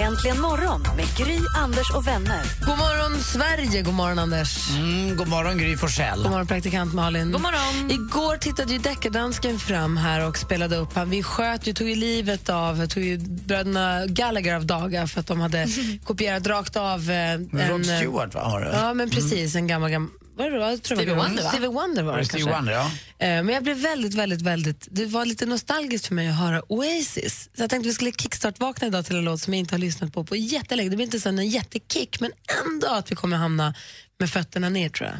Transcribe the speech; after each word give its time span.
Äntligen 0.00 0.40
morgon 0.40 0.82
med 0.96 1.06
Gry, 1.16 1.38
Anders 1.56 1.90
och 1.90 2.06
vänner. 2.06 2.42
God 2.66 2.78
morgon, 2.78 3.20
Sverige! 3.20 3.82
God 3.82 3.94
morgon, 3.94 4.18
Anders. 4.18 4.70
Mm, 4.70 5.16
god 5.16 5.28
morgon, 5.28 5.58
Gry 5.58 5.76
Forssell. 5.76 6.22
God 6.22 6.30
morgon, 6.30 6.46
praktikant 6.46 6.94
Malin. 6.94 7.32
God 7.32 7.40
morgon. 7.40 7.90
Igår 7.90 8.36
tittade 8.36 8.72
ju 8.72 8.78
deckardansken 8.78 9.58
fram 9.58 9.96
här 9.96 10.28
och 10.28 10.38
spelade 10.38 10.76
upp 10.76 10.94
han. 10.94 11.10
Vi 11.10 11.22
sköt 11.22 11.66
ju, 11.66 11.72
tog 11.72 11.88
ju 11.88 11.94
livet 11.94 12.48
av 12.48 12.86
tog 12.86 13.02
ju 13.02 13.18
bröderna 13.18 14.06
Gallagher 14.06 14.54
av 14.54 14.66
daga 14.66 15.06
för 15.06 15.20
att 15.20 15.26
de 15.26 15.40
hade 15.40 15.66
kopierat 16.04 16.46
rakt 16.46 16.76
av 16.76 17.10
eh, 17.10 17.32
en... 17.32 17.68
Rod 17.68 17.86
Stewart, 17.86 18.34
va? 18.34 18.40
Har 18.40 18.60
du? 18.60 18.66
Ja, 18.66 18.94
men 18.94 19.10
precis. 19.10 19.54
En 19.54 19.66
gammal, 19.66 19.90
gammal 19.90 20.10
vad 20.36 20.52
var 20.52 20.70
det? 20.70 20.78
Tror 20.78 20.96
Stevie 20.96 21.14
Wonder, 21.14 21.42
va? 21.42 21.48
Stevie 21.48 21.68
Wonder 21.68 22.02
var 22.02 22.18
det 22.18 22.24
Stevie 22.24 22.44
kanske. 22.44 22.56
Wonder, 22.56 22.72
ja. 22.72 22.90
Eh, 23.24 23.42
men 23.42 23.48
jag 23.48 23.62
blev 23.62 23.76
väldigt, 23.76 24.14
väldigt, 24.14 24.42
väldigt... 24.42 24.88
Det 24.90 25.06
var 25.06 25.24
lite 25.24 25.46
nostalgiskt 25.46 26.06
för 26.06 26.14
mig 26.14 26.28
att 26.28 26.38
höra 26.38 26.62
Oasis. 26.72 27.50
Så 27.56 27.62
jag 27.62 27.70
tänkte 27.70 27.88
vi 27.88 27.94
skulle 27.94 28.12
kickstart-vakna 28.12 28.86
idag 28.86 29.04
till 29.06 29.16
en 29.16 29.24
låt 29.24 29.40
som 29.40 29.54
jag 29.54 29.58
inte 29.58 29.74
har 29.74 29.78
lyssnat 29.78 30.12
på 30.12 30.24
på 30.24 30.36
jättelänge. 30.36 30.90
Det 30.90 30.96
blir 30.96 31.06
inte 31.06 31.20
sån 31.20 31.38
en 31.38 31.48
jättekick, 31.48 32.20
men 32.20 32.30
ändå 32.66 32.86
att 32.86 33.10
vi 33.10 33.16
kommer 33.16 33.36
hamna 33.36 33.74
med 34.18 34.30
fötterna 34.30 34.68
ner 34.68 34.88
tror 34.88 35.08
jag. 35.08 35.18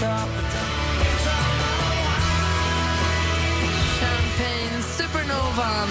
Champagne 0.00 0.47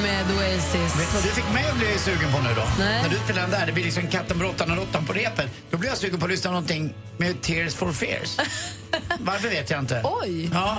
med 0.01 0.25
Oasis. 0.37 0.99
Vet 0.99 1.07
du 1.11 1.13
vad 1.13 1.23
du 1.23 1.29
fick 1.29 1.53
mig 1.53 1.69
att 1.69 1.77
bli 1.77 1.97
sugen 1.99 2.31
på 2.31 2.39
nu 2.41 2.49
då? 2.55 2.63
Nej. 2.79 3.01
När 3.03 3.09
du 3.09 3.15
spelar 3.17 3.41
den 3.41 3.51
där, 3.51 3.65
det 3.65 3.71
blir 3.71 3.83
liksom 3.83 4.07
katten 4.07 4.39
på 4.39 4.43
råttan 4.43 4.71
och 4.71 4.77
råttan 4.77 5.05
på 5.05 5.13
repet. 5.13 5.49
Då 5.71 5.77
blir 5.77 5.89
jag 5.89 5.97
sugen 5.97 6.19
på 6.19 6.25
att 6.25 6.31
lyssna 6.31 6.51
någonting 6.51 6.93
med 7.17 7.41
Tears 7.41 7.75
for 7.75 7.93
Fears. 7.93 8.37
Varför 9.19 9.49
vet 9.49 9.69
jag 9.69 9.79
inte. 9.79 10.01
Oj! 10.03 10.49
Ja, 10.53 10.77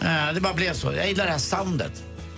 eh, 0.00 0.34
det 0.34 0.40
bara 0.40 0.54
blev 0.54 0.74
så. 0.74 0.92
Jag 0.92 1.08
gillar 1.08 1.24
det 1.24 1.30
här 1.30 1.38
soundet. 1.38 1.92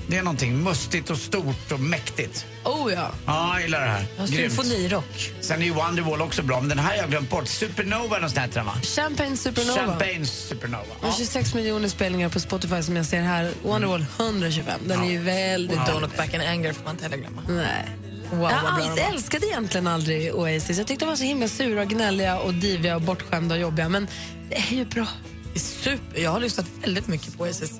Det 0.06 0.16
är 0.18 0.22
någonting 0.22 0.62
mustigt 0.64 1.10
och 1.10 1.18
stort 1.18 1.72
och 1.72 1.80
mäktigt. 1.80 2.46
Oh 2.64 2.92
ja. 2.92 3.10
Ja, 3.26 3.52
jag 3.54 3.62
gillar 3.62 3.80
det 3.80 3.86
här. 3.86 4.06
Grymt. 4.18 4.30
Symfonirock. 4.30 5.30
Sen 5.40 5.60
är 5.62 5.66
ju 5.66 5.72
Wonderwall 5.72 6.22
också 6.22 6.42
bra, 6.42 6.60
men 6.60 6.68
den 6.68 6.78
här 6.78 6.90
har 6.90 6.96
jag 6.96 7.10
glömt 7.10 7.30
bort. 7.30 7.48
Supernova 7.48 8.16
eller 8.16 8.26
något 8.26 8.34
sånt 8.34 8.56
va? 8.56 8.74
Champagne 8.82 9.36
Supernova. 9.36 9.80
Champagne 9.80 10.26
Supernova. 10.26 10.84
Ja. 11.02 11.14
26 11.18 11.54
miljoner 11.54 11.88
spelningar 11.88 12.28
på 12.28 12.40
Spotify 12.40 12.82
som 12.82 12.96
jag 12.96 13.06
ser 13.06 13.20
här. 13.22 13.52
Wonderwall 13.62 14.04
125. 14.18 14.80
Den 14.86 15.00
är 15.04 15.10
ju 15.10 15.18
väldigt 15.18 15.76
Ja. 15.76 15.84
dålig. 15.86 15.96
Don't 15.96 16.00
look 16.00 16.16
back 16.16 16.34
in 16.34 16.40
anger 16.40 16.72
får 16.72 16.84
man 16.84 16.92
inte 16.92 17.04
heller 17.04 17.16
glömma. 17.16 17.42
Nej. 17.48 17.88
Wow, 18.30 18.50
jag 18.50 18.88
var. 18.88 18.98
älskade 19.14 19.46
egentligen 19.46 19.86
aldrig 19.86 20.34
Oasis. 20.34 20.78
Jag 20.78 20.86
tyckte 20.86 21.04
de 21.04 21.08
var 21.08 21.16
så 21.16 21.24
himla 21.24 21.48
sura, 21.48 21.82
och 21.82 21.88
gnälliga, 21.88 22.38
och 22.38 22.54
diviga 22.54 22.94
och 22.96 23.02
bortskämda 23.02 23.54
och 23.54 23.60
jobbiga. 23.60 23.88
Men 23.88 24.08
det 24.48 24.56
är 24.56 24.74
ju 24.74 24.84
bra. 24.84 25.06
Det 25.52 25.58
är 25.58 25.60
super. 25.60 26.20
Jag 26.20 26.30
har 26.30 26.40
lyssnat 26.40 26.66
väldigt 26.82 27.06
mycket 27.06 27.38
på 27.38 27.44
Oasis. 27.44 27.72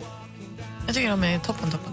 Jag 0.87 0.95
tycker 0.95 1.11
de 1.11 1.25
är 1.25 1.39
toppen, 1.39 1.71
toppen. 1.71 1.93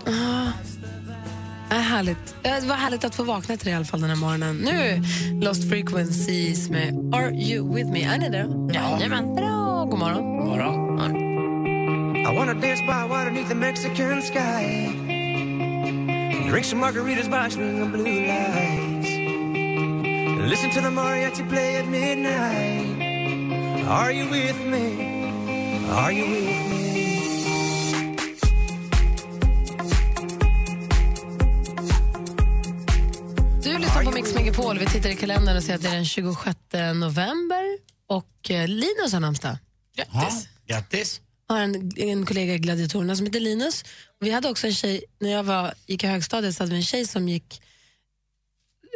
Det 1.69 1.75
är 1.75 1.79
härligt. 1.79 2.35
Det 2.41 2.65
var 2.67 2.75
härligt 2.75 3.03
att 3.03 3.15
få 3.15 3.23
vakna 3.23 3.57
till 3.57 3.65
det 3.65 3.71
i 3.71 3.73
alla 3.73 3.85
fall 3.85 4.01
den 4.01 4.09
här 4.09 4.17
morgonen. 4.17 4.57
Nu, 4.57 5.03
Lost 5.45 5.69
Frequencies 5.69 6.69
med 6.69 7.13
Are 7.13 7.31
You 7.31 7.75
With 7.75 7.91
Me. 7.91 8.03
Är 8.03 8.17
ni 8.17 8.29
där? 8.29 8.73
Jajamän. 8.73 9.35
Bra, 9.35 9.85
god 9.85 9.99
morgon. 9.99 10.23
Morgon. 10.47 10.89
I 12.29 12.35
wanna 12.35 12.53
dance 12.53 12.81
by 12.81 13.07
water 13.09 13.31
beneath 13.31 13.49
the 13.49 13.55
Mexican 13.55 14.21
sky. 14.21 14.89
Drink 16.49 16.65
some 16.65 16.81
margaritas 16.81 17.29
by 17.29 17.49
swinging 17.49 17.91
blue 17.91 18.27
lights. 18.27 19.09
Listen 20.49 20.69
to 20.71 20.81
the 20.81 20.89
mariachi 20.89 21.49
play 21.49 21.77
at 21.77 21.87
midnight. 21.87 22.85
Are 23.87 24.11
you 24.11 24.29
with 24.29 24.59
me? 24.65 24.85
Are 25.91 26.11
you 26.11 26.25
with 26.25 26.68
me? 26.68 26.68
Lyssnar 33.99 34.11
på 34.11 34.17
Mix 34.17 34.33
Megapol. 34.35 34.79
Vi 34.79 34.85
tittar 34.85 35.09
i 35.09 35.15
kalendern 35.15 35.57
och 35.57 35.63
ser 35.63 35.75
att 35.75 35.81
det 35.81 35.87
är 35.87 35.95
den 35.95 36.05
26 36.05 36.57
november. 36.95 37.77
Och 38.07 38.51
eh, 38.51 38.67
Linus 38.67 39.13
har 39.13 39.19
namnsdag. 39.19 39.57
Ja, 39.95 40.03
Grattis. 40.13 40.47
grattis. 40.67 41.21
Jag 41.47 41.55
har 41.55 41.61
en, 41.61 41.91
en 41.97 42.25
kollega 42.25 42.53
i 42.53 42.57
Gladiatorerna 42.57 43.15
som 43.15 43.25
heter 43.25 43.39
Linus. 43.39 43.85
Vi 44.19 44.31
hade 44.31 44.49
också 44.49 44.67
en 44.67 44.73
tjej, 44.73 45.03
när 45.19 45.29
jag 45.29 45.43
var, 45.43 45.73
gick 45.87 46.03
i 46.03 46.07
högstadiet 46.07 46.55
så 46.55 46.63
hade 46.63 46.71
vi 46.71 46.77
en 46.77 46.83
tjej 46.83 47.07
som 47.07 47.29
gick, 47.29 47.61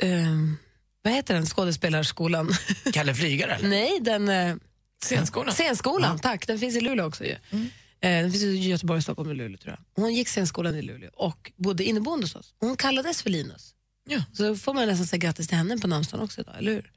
ehm, 0.01 0.57
vad 1.01 1.13
heter 1.13 1.33
den, 1.33 1.45
skådespelarskolan? 1.45 2.53
Kalle 2.93 3.15
Flygare? 3.15 3.57
Nej, 3.61 3.99
den... 4.01 4.29
Eh, 4.29 4.55
Scenskolan. 5.03 5.53
Scenskolan, 5.53 6.19
tack. 6.19 6.47
Den 6.47 6.59
finns 6.59 6.75
i 6.75 6.81
Luleå 6.81 7.05
också 7.05 7.23
ju. 7.23 7.35
Mm. 7.51 7.65
Eh, 8.01 8.21
den 8.21 8.31
finns 8.31 8.43
i 8.43 8.55
Göteborg, 8.69 9.01
Stockholm 9.01 9.29
och 9.29 9.35
Luleå 9.35 9.57
tror 9.57 9.77
jag. 9.95 10.03
Hon 10.03 10.13
gick 10.13 10.27
scenskolan 10.27 10.75
i 10.75 10.81
Luleå 10.81 11.09
och 11.13 11.51
bodde 11.55 11.83
inneboende 11.83 12.23
hos 12.25 12.35
oss. 12.35 12.53
Hon 12.59 12.77
kallades 12.77 13.21
för 13.23 13.29
Linus. 13.29 13.72
Ja. 14.05 14.21
Så 14.33 14.55
får 14.55 14.73
man 14.73 14.87
nästan 14.87 15.07
säga 15.07 15.17
grattis 15.19 15.47
till 15.47 15.57
henne 15.57 15.77
på 15.77 15.87
namnsdagen 15.87 16.23
också 16.23 16.41
idag, 16.41 16.55
eller 16.57 16.71
hur? 16.71 16.91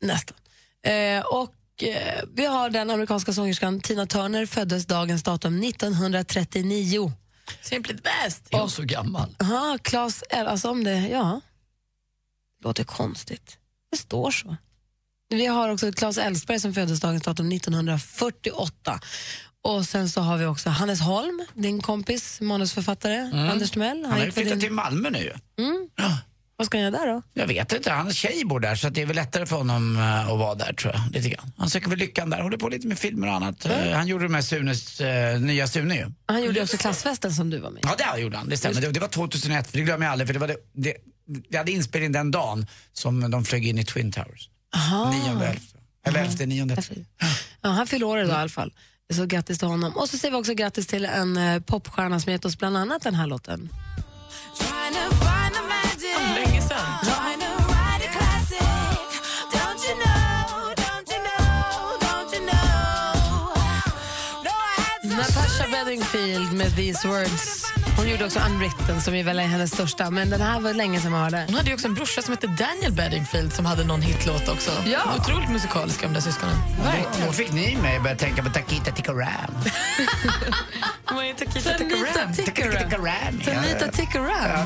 Nästan. 0.00 0.36
Eh, 0.82 1.20
och 1.20 1.82
eh, 1.82 2.24
vi 2.34 2.46
har 2.46 2.70
den 2.70 2.90
amerikanska 2.90 3.32
sångerskan 3.32 3.80
Tina 3.80 4.06
Turner, 4.06 4.46
föddes 4.46 4.86
dagens 4.86 5.22
datum 5.22 5.62
1939. 5.62 7.12
Simply 7.60 7.96
the 7.96 8.02
best. 8.02 8.46
Jag 8.50 8.64
är 8.64 8.66
så 8.68 8.82
gammal. 8.82 9.36
Aha, 9.40 9.78
Claes 9.82 10.22
alltså 10.30 10.70
om 10.70 10.84
det, 10.84 11.08
ja. 11.08 11.40
Låter 12.64 12.84
konstigt. 12.84 13.58
Det 13.90 13.96
står 13.96 14.30
så. 14.30 14.56
Vi 15.28 15.46
har 15.46 15.68
också 15.68 15.92
Claes 15.92 16.18
Elfsberg 16.18 16.60
som 16.60 16.74
föddes 16.74 17.00
dagens 17.00 17.22
datum 17.22 17.52
1948. 17.52 19.00
Och 19.64 19.84
sen 19.86 20.08
så 20.08 20.20
har 20.20 20.36
vi 20.36 20.44
också 20.46 20.70
Hannes 20.70 21.00
Holm, 21.00 21.42
din 21.54 21.80
kompis, 21.82 22.40
manusförfattare, 22.40 23.30
Anders 23.50 23.70
Timell. 23.70 23.96
Mm. 23.98 24.10
Han 24.10 24.18
har 24.18 24.26
ju 24.26 24.32
flyttat 24.32 24.52
in- 24.52 24.60
till 24.60 24.72
Malmö 24.72 25.10
nu 25.10 25.18
ju. 25.18 25.32
Vad 26.56 26.66
ska 26.66 26.78
han 26.78 26.82
göra 26.82 26.90
där 27.04 27.06
då? 27.12 27.22
Jag 27.34 27.46
vet 27.46 27.72
inte, 27.72 27.92
hans 27.92 28.16
tjej 28.16 28.44
bor 28.44 28.60
där 28.60 28.74
så 28.76 28.88
det 28.88 29.02
är 29.02 29.06
väl 29.06 29.16
lättare 29.16 29.46
för 29.46 29.56
honom 29.56 29.96
eh, 29.96 30.28
att 30.30 30.38
vara 30.38 30.54
där 30.54 30.72
tror 30.72 30.92
jag. 30.94 31.02
Lite 31.12 31.28
grann. 31.28 31.52
Han 31.56 31.70
söker 31.70 31.88
väl 31.88 31.98
lyckan 31.98 32.30
där, 32.30 32.40
håller 32.42 32.56
på 32.56 32.68
lite 32.68 32.86
med 32.86 32.98
filmer 32.98 33.26
och 33.28 33.34
annat. 33.34 33.64
Eh, 33.66 33.90
Han 33.92 34.06
gjorde 34.06 34.28
med 34.28 34.44
Sunes, 34.44 35.00
eh, 35.00 35.40
nya 35.40 35.66
Sune 35.68 35.94
ju. 35.96 36.06
Han 36.26 36.42
gjorde 36.44 36.62
också 36.62 36.76
klassfesten 36.76 37.32
som 37.32 37.50
du 37.50 37.58
var 37.58 37.70
med 37.70 37.78
i. 37.78 37.86
Ja 37.98 38.14
det 38.14 38.20
gjorde 38.20 38.36
han, 38.36 38.48
det 38.48 38.56
stämmer. 38.56 38.80
Det, 38.80 38.90
det 38.90 39.00
var 39.00 39.08
2001, 39.08 39.70
för 39.70 39.78
det 39.78 39.84
glömmer 39.84 40.06
jag 40.06 40.12
aldrig 40.12 40.28
för 40.28 40.32
det 40.34 40.38
var 40.40 40.48
det, 40.48 40.56
det, 40.72 40.94
det 41.50 41.58
hade 41.58 41.72
inspelning 41.72 42.12
den 42.12 42.30
dagen 42.30 42.66
som 42.92 43.30
de 43.30 43.44
flög 43.44 43.66
in 43.66 43.78
i 43.78 43.84
Twin 43.84 44.12
Towers. 44.12 44.48
Aha. 44.74 45.10
Nionde, 45.10 45.46
elfte. 45.46 45.78
Eller 46.06 46.20
elfte, 46.24 46.46
nionde. 46.46 46.76
Ja, 47.62 47.68
han 47.68 47.86
fyller 47.86 48.06
år 48.06 48.18
idag 48.18 48.30
i 48.36 48.40
alla 48.40 48.48
fall. 48.48 48.72
Så 49.12 49.26
grattis 49.26 49.58
till 49.58 49.68
honom. 49.68 49.92
Och 49.96 50.08
så 50.08 50.18
säger 50.18 50.32
vi 50.32 50.40
också 50.40 50.54
grattis 50.54 50.86
till 50.86 51.04
en 51.04 51.36
eh, 51.36 51.60
popstjärna 51.60 52.20
som 52.20 52.32
gett 52.32 52.44
oss 52.44 52.58
bland 52.58 52.76
annat 52.76 53.02
den 53.02 53.14
här 53.14 53.26
låten. 53.26 53.68
Länge 56.34 56.62
sedan. 56.62 56.78
Natasha 65.04 65.84
Bedingfield 65.84 66.52
med 66.52 66.76
These 66.76 67.08
Words. 67.08 67.71
Hon 67.96 68.08
gjorde 68.08 68.24
också 68.24 68.40
Unwritten 68.40 69.00
som 69.00 69.14
är 69.14 69.24
väl 69.24 69.38
är 69.38 69.42
hennes 69.42 69.70
största, 69.70 70.10
men 70.10 70.30
den 70.30 70.40
här 70.40 70.60
var 70.60 70.74
länge 70.74 71.00
sedan 71.00 71.12
man 71.12 71.22
hörde. 71.22 71.44
Hon 71.46 71.54
hade 71.54 71.68
ju 71.68 71.74
också 71.74 71.86
en 71.88 71.94
brorsa 71.94 72.22
som 72.22 72.34
hette 72.34 72.46
Daniel 72.46 72.92
Bedingfield 72.92 73.52
som 73.52 73.66
hade 73.66 73.84
någon 73.84 74.02
hitlåt 74.02 74.48
också. 74.48 74.70
Ja. 74.86 74.98
Otroligt 75.18 75.50
musikaliska 75.50 76.06
de 76.06 76.12
där 76.12 76.20
syskonen. 76.20 76.54
Då, 76.84 77.26
då 77.26 77.32
fick 77.32 77.52
ni 77.52 77.76
mig 77.76 77.96
att 77.96 78.02
börja 78.02 78.16
tänka 78.16 78.42
på 78.42 78.50
Takita 78.50 78.90
Tikaram. 78.90 79.54
Vad 81.14 81.24
är 81.24 81.34
Takita 81.34 81.70
Tikaram? 81.70 82.32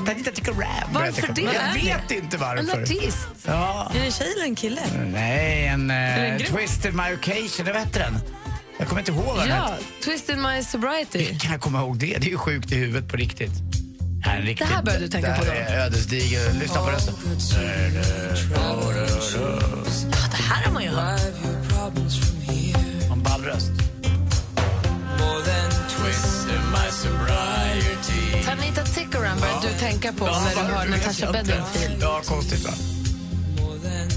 Tanita 0.05 0.31
Tikaram. 0.31 0.93
Varför 0.93 1.33
det? 1.33 1.43
Jag 1.43 1.75
vet 1.75 2.11
inte 2.11 2.37
En 2.37 2.41
varför. 2.41 2.83
artist. 2.83 3.29
Ja. 3.47 3.93
Är 3.95 3.99
det 4.01 4.07
en 4.07 4.13
tjej 4.13 4.33
eller 4.37 4.45
en 4.45 4.55
kille? 4.55 4.81
Nej, 5.13 5.67
en 5.67 5.89
det 5.89 5.95
en 5.95 6.33
uh, 6.33 6.39
grupp? 6.39 6.57
Twisted 6.59 6.95
My 6.95 7.15
Occasion, 7.15 7.67
vad 7.67 7.77
hette 7.77 7.99
den? 7.99 8.19
Jag 8.79 8.89
kommer 8.89 9.01
inte 9.01 9.13
ihåg 9.13 9.25
vad 9.25 9.39
den 9.39 9.49
Ja, 9.49 9.55
hette. 9.55 10.05
Twisted 10.05 10.39
My 10.39 10.63
Sobriety. 10.63 11.19
Hur 11.33 11.39
kan 11.39 11.53
jag 11.53 11.61
komma 11.61 11.81
ihåg 11.81 11.99
det? 11.99 12.07
Det 12.07 12.27
är 12.27 12.31
ju 12.31 12.39
sjukt 12.39 12.73
i 12.73 12.75
huvudet 12.75 13.09
på 13.11 13.17
riktigt. 13.17 13.53
Det 14.23 14.29
här, 14.31 14.37
är 14.37 14.41
en 14.41 14.47
riktigt, 14.47 14.69
Det 14.69 14.75
här 14.75 14.83
börjar 14.83 15.01
du 15.01 15.09
tänka 15.09 15.29
det 15.31 15.37
på 15.39 15.45
här 15.45 15.67
då? 15.67 15.73
är 15.73 15.79
ödesdiger. 15.87 16.53
Lyssna 16.53 16.81
på 16.81 16.91
rösten. 16.91 17.15
Ja, 20.13 20.19
det 20.31 20.37
här 20.43 20.65
har 20.65 20.73
man 20.73 20.83
ju 20.83 20.89
hört. 20.89 21.21
En 23.13 23.23
ball 23.23 23.43
röst. 23.45 23.71
More 25.19 25.43
than 25.45 25.71
Twisted 25.89 26.61
my 26.73 26.91
sobriety 26.91 28.45
Tanita 28.45 28.83
Tickeram 28.85 29.39
börjar 29.41 29.61
du 29.73 29.79
tänka 29.79 30.13
på 30.13 30.25
när 30.25 30.55
du 30.55 30.61
hör 30.75 30.87
Natasha 30.89 31.33
Bedingfield. 31.33 31.97
Ja, 32.03 32.21
konstigt 32.25 32.65
va? 32.65 32.71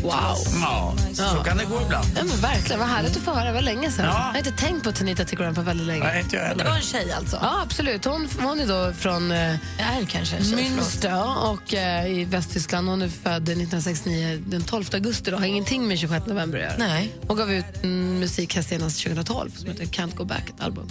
Wow. 0.02 0.14
Ja, 0.62 0.94
så 1.14 1.24
kan 1.44 1.58
det 1.58 1.66
gå 1.66 1.82
ibland. 1.82 2.08
Ja, 2.18 2.24
men 2.24 2.38
verkligen, 2.42 2.80
vad 2.80 2.90
härligt 2.90 3.18
att 3.18 3.24
få 3.24 3.34
höra. 3.34 3.46
Det 3.48 3.52
var 3.54 3.62
länge 3.62 3.92
sedan. 3.92 4.06
Ja. 4.06 4.12
Jag 4.12 4.20
har 4.32 4.38
inte 4.38 4.52
tänkt 4.52 4.84
på 4.84 4.92
Tanita 4.92 5.26
Tickeram 5.26 5.56
på 5.56 5.62
väldigt 5.62 5.88
länge. 5.88 6.04
Nej, 6.04 6.22
inte 6.22 6.36
jag 6.36 6.44
Det 6.46 6.48
heller. 6.48 6.66
var 6.66 6.76
en 6.76 6.82
tjej 6.82 7.12
alltså? 7.12 7.40
Ja, 7.42 7.62
absolut. 7.64 8.06
Hon, 8.06 8.30
hon 8.42 8.60
är 8.60 8.68
då 8.68 8.94
från 8.94 9.32
eh, 9.32 9.38
Är 9.38 10.06
kanske 10.08 10.36
en 10.38 10.44
tjej. 10.44 10.72
förlåt. 10.72 10.86
Münster 10.86 11.48
och, 11.52 11.74
eh, 11.74 12.08
i 12.20 12.26
Västtyskland. 12.26 12.90
Hon 12.90 13.02
är 13.02 13.10
född 13.10 13.44
1969, 13.44 14.44
den 14.48 14.62
12 14.62 14.86
augusti. 14.94 15.32
Då. 15.32 15.38
Har 15.38 15.46
ingenting 15.46 15.88
med 15.88 16.00
26 16.00 16.26
november 16.26 16.58
att 16.58 16.64
göra. 16.64 16.76
Nej. 16.78 17.16
Hon 17.28 17.38
gav 17.38 17.52
ut 17.52 17.84
mm, 17.84 18.20
musik 18.20 18.56
här 18.56 18.62
senast 18.62 19.04
2012 19.04 19.52
som 19.56 19.68
heter 19.70 19.86
Can't 19.86 20.16
Go 20.16 20.24
Back, 20.26 20.50
ett 20.50 20.62
album. 20.62 20.88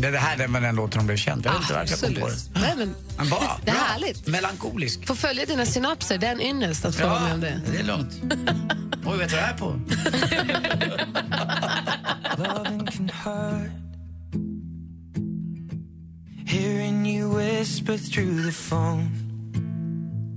Det 0.00 0.08
är 0.08 0.12
det 0.12 0.18
här 0.18 0.36
den 0.36 0.52
var 0.52 0.60
den 0.60 0.76
låten 0.76 0.98
de 0.98 1.06
blev 1.06 1.16
känd. 1.16 1.46
Jag 1.46 1.52
vet 1.52 1.60
inte 1.62 1.74
varför 1.74 1.92
jag 1.92 2.00
kom 2.00 2.14
på 2.14 2.26
det. 2.28 2.32
Absolut. 2.34 2.62
Nej, 2.62 2.74
men, 2.76 2.94
Men 3.18 3.28
bara, 3.30 3.40
Det 3.64 3.70
är 3.70 3.74
bra. 3.74 3.82
härligt. 3.84 4.26
Melankolisk. 4.26 5.06
få 5.06 5.14
följa 5.14 5.46
dina 5.46 5.66
synapser, 5.66 6.18
det 6.18 6.26
är 6.26 6.32
en 6.32 6.40
ynnest 6.40 6.84
att 6.84 6.94
få 6.96 7.08
vara 7.08 7.20
med 7.20 7.34
om 7.34 7.40
det. 7.40 7.60
det 7.72 7.78
är 7.78 7.82
lugnt. 7.84 8.12
Oj, 9.06 9.18
vet 9.18 9.30
du 9.30 9.36
vad 9.36 9.44
det 9.44 9.50
är 9.50 9.56
på? 9.58 9.80
Hearing 16.46 17.06
you 17.06 17.28
whisper 17.38 17.96
through 17.98 18.42
the 18.44 18.52
phone. 18.52 19.29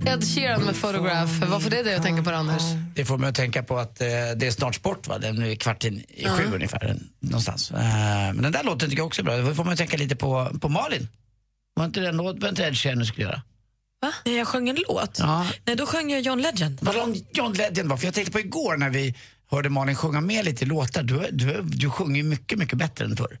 Ed 0.06 0.24
Sheeran 0.24 0.62
med 0.64 0.80
Photograph. 0.80 1.44
Vad 1.50 1.62
får 1.62 1.70
det 1.70 1.82
dig 1.82 1.94
att 1.94 2.02
tänka 2.02 2.22
på, 2.22 2.30
Anders? 2.30 2.62
Det 2.94 3.04
får 3.04 3.18
mig 3.18 3.28
att 3.28 3.34
tänka 3.34 3.62
på 3.62 3.78
att 3.78 4.00
eh, 4.00 4.06
det 4.36 4.46
är 4.46 4.50
snart 4.50 4.74
sport, 4.74 5.08
va? 5.08 5.18
Den 5.18 5.42
är 5.42 5.54
kvart 5.54 5.84
i, 5.84 5.88
i 6.08 6.24
sju 6.28 6.44
ungefär, 6.54 6.84
en- 6.84 7.08
någonstans. 7.20 7.70
Eh, 7.70 7.76
men 8.34 8.42
den 8.42 8.52
där 8.52 8.62
låten 8.64 8.90
tycker 8.90 9.00
jag 9.00 9.06
också 9.06 9.20
är 9.22 9.24
bra. 9.24 9.36
Det 9.36 9.54
får 9.54 9.64
mig 9.64 9.72
att 9.72 9.78
tänka 9.78 9.96
lite 9.96 10.16
på, 10.16 10.50
på 10.60 10.68
Malin. 10.68 11.08
Var 11.74 11.84
inte 11.84 12.00
den 12.00 12.16
låt, 12.16 12.38
var 12.42 12.48
inte 12.48 12.62
Ed 12.62 12.76
Sheeran 12.78 12.98
du 12.98 13.04
skulle 13.06 13.26
göra? 13.26 13.42
Nej, 14.24 14.36
jag 14.36 14.46
sjöng 14.48 14.68
en 14.68 14.76
låt. 14.88 15.18
Ja. 15.18 15.46
Nej, 15.64 15.76
då 15.76 15.86
sjöng 15.86 16.10
jag 16.10 16.20
John 16.20 16.40
Legend. 16.42 16.78
Vad 16.82 16.94
lång 16.94 17.20
John 17.32 17.52
Legend 17.52 17.88
var, 17.88 17.96
för 17.96 18.04
jag 18.06 18.14
tänkte 18.14 18.32
på 18.32 18.40
igår 18.40 18.76
när 18.76 18.90
vi 18.90 19.14
hörde 19.50 19.68
Malin 19.70 19.96
sjunga 19.96 20.20
med 20.20 20.44
lite 20.44 20.64
i 20.64 20.68
låtar. 20.68 21.02
Du, 21.02 21.28
du, 21.32 21.62
du 21.62 21.90
sjunger 21.90 22.16
ju 22.16 22.22
mycket, 22.22 22.58
mycket 22.58 22.78
bättre 22.78 23.04
än 23.04 23.16
förr. 23.16 23.38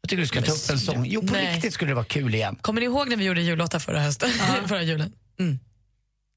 Jag 0.00 0.08
tycker 0.10 0.20
du 0.20 0.26
ska 0.26 0.42
ta 0.42 0.52
upp 0.52 0.70
en 0.70 0.78
sång. 0.78 1.06
Jo, 1.06 1.20
på 1.26 1.32
Nej. 1.32 1.54
riktigt 1.54 1.74
skulle 1.74 1.90
det 1.90 1.94
vara 1.94 2.04
kul 2.04 2.34
igen. 2.34 2.56
Kommer 2.60 2.80
ni 2.80 2.86
ihåg 2.86 3.08
när 3.08 3.16
vi 3.16 3.24
gjorde 3.24 3.42
jullåtar 3.42 3.78
förra 3.78 4.00
hösten? 4.00 4.30
förra 4.66 4.82
julen? 4.82 5.12
Mm. 5.38 5.58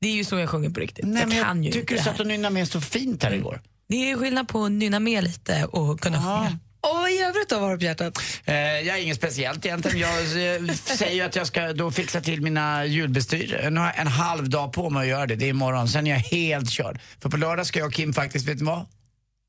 Det 0.02 0.08
är 0.08 0.14
ju 0.14 0.24
så 0.24 0.40
jag 0.40 0.50
sjunger 0.50 0.70
på 0.70 0.80
riktigt. 0.80 1.06
Nej, 1.06 1.26
men 1.26 1.38
jag 1.38 1.46
kan 1.46 1.64
ju 1.64 1.70
jag 1.70 1.74
tycker 1.74 1.96
inte 1.96 2.04
du 2.04 2.10
satt 2.12 2.20
och 2.20 2.28
nynnade 2.28 2.54
med 2.54 2.68
så 2.68 2.82
fint 2.82 3.24
här 3.24 3.34
igår. 3.34 3.62
Det 3.88 4.12
är 4.12 4.18
skillnad 4.18 4.48
på 4.48 4.66
att 4.66 4.72
nynna 4.72 5.00
med 5.00 5.24
lite 5.24 5.66
och 5.66 6.00
kunna 6.00 6.18
sjunga. 6.18 6.60
Och 6.82 6.96
vad 6.96 7.12
i 7.12 7.20
övrigt 7.20 7.50
då, 7.50 7.56
vad 7.60 7.64
har 7.64 7.72
du 7.72 7.78
på 7.78 7.84
hjärtat? 7.86 8.20
Eh, 8.46 8.56
jag 8.56 8.98
är 8.98 9.02
inget 9.02 9.18
speciellt 9.18 9.66
egentligen. 9.66 10.00
Jag 10.00 10.20
eh, 10.56 10.74
säger 10.74 11.14
ju 11.14 11.22
att 11.22 11.36
jag 11.36 11.48
ska 11.48 11.74
då 11.74 11.92
fixa 11.92 12.22
till 12.22 12.42
mina 12.42 12.86
julbestyr. 12.86 13.70
Nu 13.72 13.80
har 13.80 13.88
jag 13.88 14.00
en 14.00 14.08
halv 14.08 14.50
dag 14.50 14.74
på 14.74 14.90
mig 14.90 15.02
att 15.02 15.08
göra 15.08 15.26
det. 15.26 15.36
Det 15.36 15.46
är 15.46 15.50
imorgon. 15.50 15.88
Sen 15.90 16.08
är 16.08 16.12
jag 16.12 16.20
helt 16.20 16.70
körd. 16.70 17.00
För 17.22 17.30
på 17.30 17.38
lördag 17.38 17.66
ska 17.66 17.80
jag 17.80 17.88
och 17.88 17.94
Kim 17.94 18.14
faktiskt, 18.14 18.48
vet 18.48 18.58
ni 18.58 18.64
vad? 18.64 18.86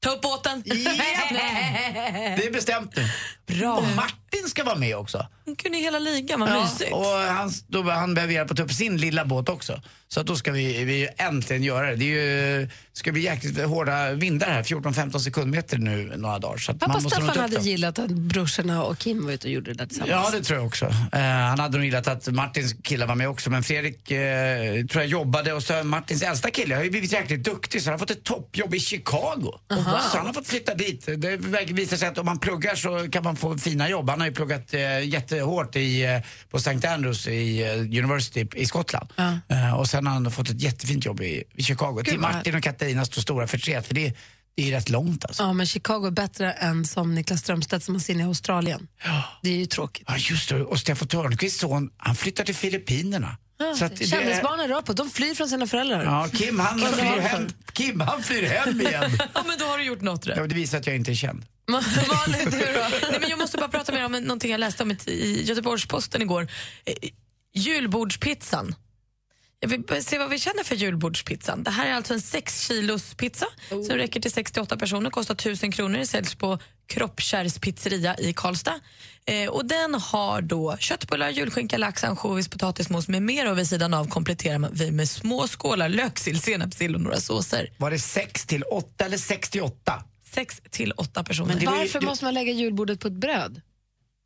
Ta 0.02 0.10
upp 0.10 0.20
båten! 0.22 0.62
Det 2.36 2.46
är 2.46 2.52
bestämt 2.52 2.96
nu. 2.96 3.08
Bra. 3.46 3.76
Och 3.76 3.84
Martin 3.96 4.29
ska 4.48 4.64
vara 4.64 4.76
med 4.78 4.96
också. 4.96 5.26
Hon 5.44 5.56
kunde 5.56 5.78
hela 5.78 5.98
ligan, 5.98 6.40
vad 6.40 6.48
Ja, 6.48 6.62
mysigt. 6.62 6.92
och 6.92 7.04
han, 7.06 7.52
då, 7.66 7.82
han 7.90 8.14
behöver 8.14 8.34
hjälp 8.34 8.50
att 8.50 8.56
ta 8.56 8.62
upp 8.62 8.72
sin 8.72 8.96
lilla 8.96 9.24
båt 9.24 9.48
också. 9.48 9.82
Så 10.08 10.20
att 10.20 10.26
då 10.26 10.36
ska 10.36 10.52
vi, 10.52 10.84
vi 10.84 11.08
äntligen 11.16 11.62
göra 11.62 11.90
det. 11.90 11.96
Det 11.96 12.04
är 12.04 12.58
ju, 12.60 12.68
ska 12.92 13.12
bli 13.12 13.22
jäkligt 13.22 13.64
hårda 13.64 14.10
vindar 14.12 14.50
här, 14.50 14.62
14-15 14.62 15.18
sekundmeter 15.18 15.78
nu 15.78 16.12
några 16.16 16.38
dagar. 16.38 16.58
Så 16.58 16.72
att 16.72 16.78
Pappa 16.78 16.92
man 16.92 17.02
måste 17.02 17.16
Staffan 17.16 17.38
hade 17.42 17.56
dem. 17.56 17.64
gillat 17.64 17.98
att 17.98 18.10
brorsorna 18.10 18.84
och 18.84 18.98
Kim 18.98 19.24
var 19.26 19.32
ute 19.32 19.46
och 19.48 19.52
gjorde 19.52 19.70
det 19.72 19.78
där 19.78 19.86
tillsammans. 19.86 20.10
Ja, 20.32 20.38
det 20.38 20.44
tror 20.44 20.58
jag 20.58 20.66
också. 20.66 20.84
Eh, 21.12 21.20
han 21.20 21.58
hade 21.58 21.76
nog 21.78 21.84
gillat 21.84 22.08
att 22.08 22.28
Martins 22.28 22.74
killar 22.82 23.06
var 23.06 23.14
med 23.14 23.28
också, 23.28 23.50
men 23.50 23.62
Fredrik 23.62 24.10
eh, 24.10 24.86
tror 24.86 25.02
jag 25.02 25.06
jobbade 25.06 25.52
och 25.52 25.62
så 25.62 25.84
Martins 25.84 26.22
äldsta 26.22 26.50
kille 26.50 26.74
har 26.74 26.82
ju 26.84 26.90
blivit 26.90 27.12
jäkligt 27.12 27.44
duktig 27.44 27.82
så 27.82 27.86
han 27.90 27.92
har 27.94 27.98
fått 27.98 28.10
ett 28.10 28.24
toppjobb 28.24 28.74
i 28.74 28.80
Chicago. 28.80 29.58
Så 30.10 30.16
han 30.16 30.26
har 30.26 30.32
fått 30.32 30.46
flytta 30.46 30.74
dit. 30.74 31.06
Det 31.16 31.36
verkar- 31.36 31.74
visar 31.74 31.96
sig 31.96 32.08
att 32.08 32.18
om 32.18 32.26
man 32.26 32.38
pluggar 32.38 32.74
så 32.74 33.10
kan 33.10 33.24
man 33.24 33.36
få 33.36 33.58
fina 33.58 33.88
jobb. 33.88 34.10
Han 34.10 34.19
har 34.20 34.28
ju 34.28 34.34
pluggat 34.34 34.74
eh, 34.74 35.08
jättehårt 35.08 35.76
i, 35.76 36.04
eh, 36.04 36.20
på 36.50 36.56
St. 36.56 36.88
Andrews 36.88 37.26
i 37.26 37.62
eh, 37.62 38.02
University 38.04 38.46
i 38.54 38.66
Skottland. 38.66 39.08
Eh, 39.48 39.74
och 39.78 39.88
sen 39.88 40.06
har 40.06 40.14
han 40.14 40.30
fått 40.30 40.50
ett 40.50 40.60
jättefint 40.62 41.04
jobb 41.04 41.20
i, 41.20 41.44
i 41.54 41.62
Chicago. 41.62 42.02
Till 42.04 42.18
vad 42.18 42.32
Martin 42.34 42.54
och 42.54 42.62
Katarinas 42.62 43.08
står 43.08 43.22
stora 43.22 43.46
förtret, 43.46 43.86
för 43.86 43.94
det, 43.94 44.16
det 44.54 44.68
är 44.68 44.70
rätt 44.70 44.88
långt 44.88 45.24
alltså. 45.24 45.42
Ja, 45.42 45.52
men 45.52 45.66
Chicago 45.66 46.06
är 46.06 46.10
bättre 46.10 46.52
än 46.52 46.84
som 46.84 47.14
Niklas 47.14 47.40
Strömstedt 47.40 47.84
som 47.84 47.94
har 47.94 48.00
sin 48.00 48.20
i 48.20 48.24
Australien. 48.24 48.88
Det 49.42 49.50
är 49.50 49.56
ju 49.56 49.66
tråkigt. 49.66 50.04
Ja, 50.08 50.16
just 50.16 50.48
det. 50.48 50.62
Och 50.62 50.78
Steffo 50.78 51.06
Törnqvists 51.06 51.60
son, 51.60 51.90
han 51.96 52.16
flyttar 52.16 52.44
till 52.44 52.54
Filippinerna. 52.54 53.36
Så 53.78 53.88
det- 53.88 54.06
Kändisbarnen 54.06 54.68
rör 54.68 54.82
på, 54.82 54.92
de 54.92 55.10
flyr 55.10 55.34
från 55.34 55.48
sina 55.48 55.66
föräldrar. 55.66 56.04
Ja, 56.04 56.28
Kim 56.32 56.58
han, 56.58 56.78
flyr 56.78 57.20
hem, 57.20 57.48
Kim 57.72 58.00
han 58.00 58.22
flyr 58.22 58.42
hem 58.42 58.80
igen. 58.80 59.10
Ja, 59.34 59.44
men 59.46 59.58
då 59.58 59.64
har 59.64 59.78
du 59.78 59.84
gjort 59.84 60.00
något 60.00 60.26
rätt. 60.26 60.36
Ja, 60.36 60.46
det 60.46 60.54
visar 60.54 60.78
att 60.78 60.86
jag 60.86 60.96
inte 60.96 61.10
är 61.10 61.14
känd. 61.14 61.44
Malin, 61.68 62.50
du 62.50 62.50
då? 62.50 62.86
Nej, 63.10 63.18
men 63.20 63.30
jag 63.30 63.38
måste 63.38 63.58
bara 63.58 63.68
prata 63.68 63.92
mer 63.92 64.04
om 64.04 64.14
en- 64.14 64.22
någonting 64.22 64.50
jag 64.50 64.58
läste 64.60 64.82
om 64.82 64.90
i- 64.90 64.96
i 65.10 65.42
Göteborgs-Posten 65.44 66.22
igår. 66.22 66.48
Eh, 66.84 66.94
julbordspizzan. 67.54 68.74
Bara 69.88 70.00
se 70.02 70.18
vad 70.18 70.30
vi 70.30 70.38
känner 70.38 70.64
för 70.64 70.74
julbordspizzan. 70.76 71.62
Det 71.62 71.70
här 71.70 71.86
är 71.90 71.94
alltså 71.94 72.14
en 72.14 72.20
6 72.20 72.60
kilos 72.68 73.14
pizza 73.14 73.46
som 73.68 73.96
räcker 73.96 74.20
till 74.20 74.32
68 74.32 74.76
personer, 74.76 75.10
kostar 75.10 75.34
1000 75.34 75.72
kronor, 75.72 76.04
säljs 76.04 76.34
på 76.34 76.58
Kroppkärrs 76.86 77.58
pizzeria 77.58 78.16
i 78.18 78.32
Karlstad. 78.32 78.80
Eh, 79.26 79.48
och 79.50 79.66
den 79.66 79.94
har 79.94 80.42
då 80.42 80.76
köttbullar, 80.76 81.30
julskinka, 81.30 81.78
lax, 81.78 82.04
ansjovis, 82.04 82.48
potatismos 82.48 83.08
med 83.08 83.22
mer 83.22 83.50
och 83.50 83.58
vid 83.58 83.68
sidan 83.68 83.94
av 83.94 84.08
kompletterar 84.08 84.68
vi 84.72 84.90
med 84.90 85.08
små 85.10 85.46
skålar 85.48 85.88
löksill, 85.88 86.40
senapssill 86.40 86.94
och 86.94 87.00
några 87.00 87.20
såser. 87.20 87.72
Var 87.76 87.90
det 87.90 87.98
6 87.98 88.46
till 88.46 88.62
8 88.62 89.04
eller 89.04 89.18
68? 89.18 90.04
6 90.34 90.60
till 90.70 90.92
8 90.96 91.24
personer. 91.24 91.54
det 91.54 91.66
var 91.66 91.72
ju- 91.74 91.78
Varför 91.80 92.00
det- 92.00 92.06
måste 92.06 92.24
man 92.24 92.34
lägga 92.34 92.52
julbordet 92.52 93.00
på 93.00 93.08
ett 93.08 93.14
bröd? 93.20 93.60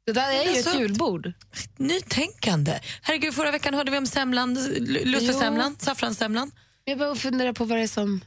Det 0.06 0.12
där 0.12 0.28
är 0.30 0.42
ju 0.44 0.52
det 0.52 0.68
är 0.68 0.74
ett 0.74 0.80
julbord. 0.80 1.32
Nytänkande. 1.76 2.80
Herregud, 3.02 3.34
förra 3.34 3.50
veckan 3.50 3.74
hörde 3.74 3.90
vi 3.90 3.98
om 3.98 4.06
semlan, 4.06 4.54
lussesemlan, 5.04 5.76
saffranssemlan. 5.78 6.50
Jag 6.84 6.98
bara 6.98 7.14
funderar 7.14 7.52
på 7.52 7.64
vad 7.64 7.78
det 7.78 7.82
är 7.82 7.88
som... 7.88 8.20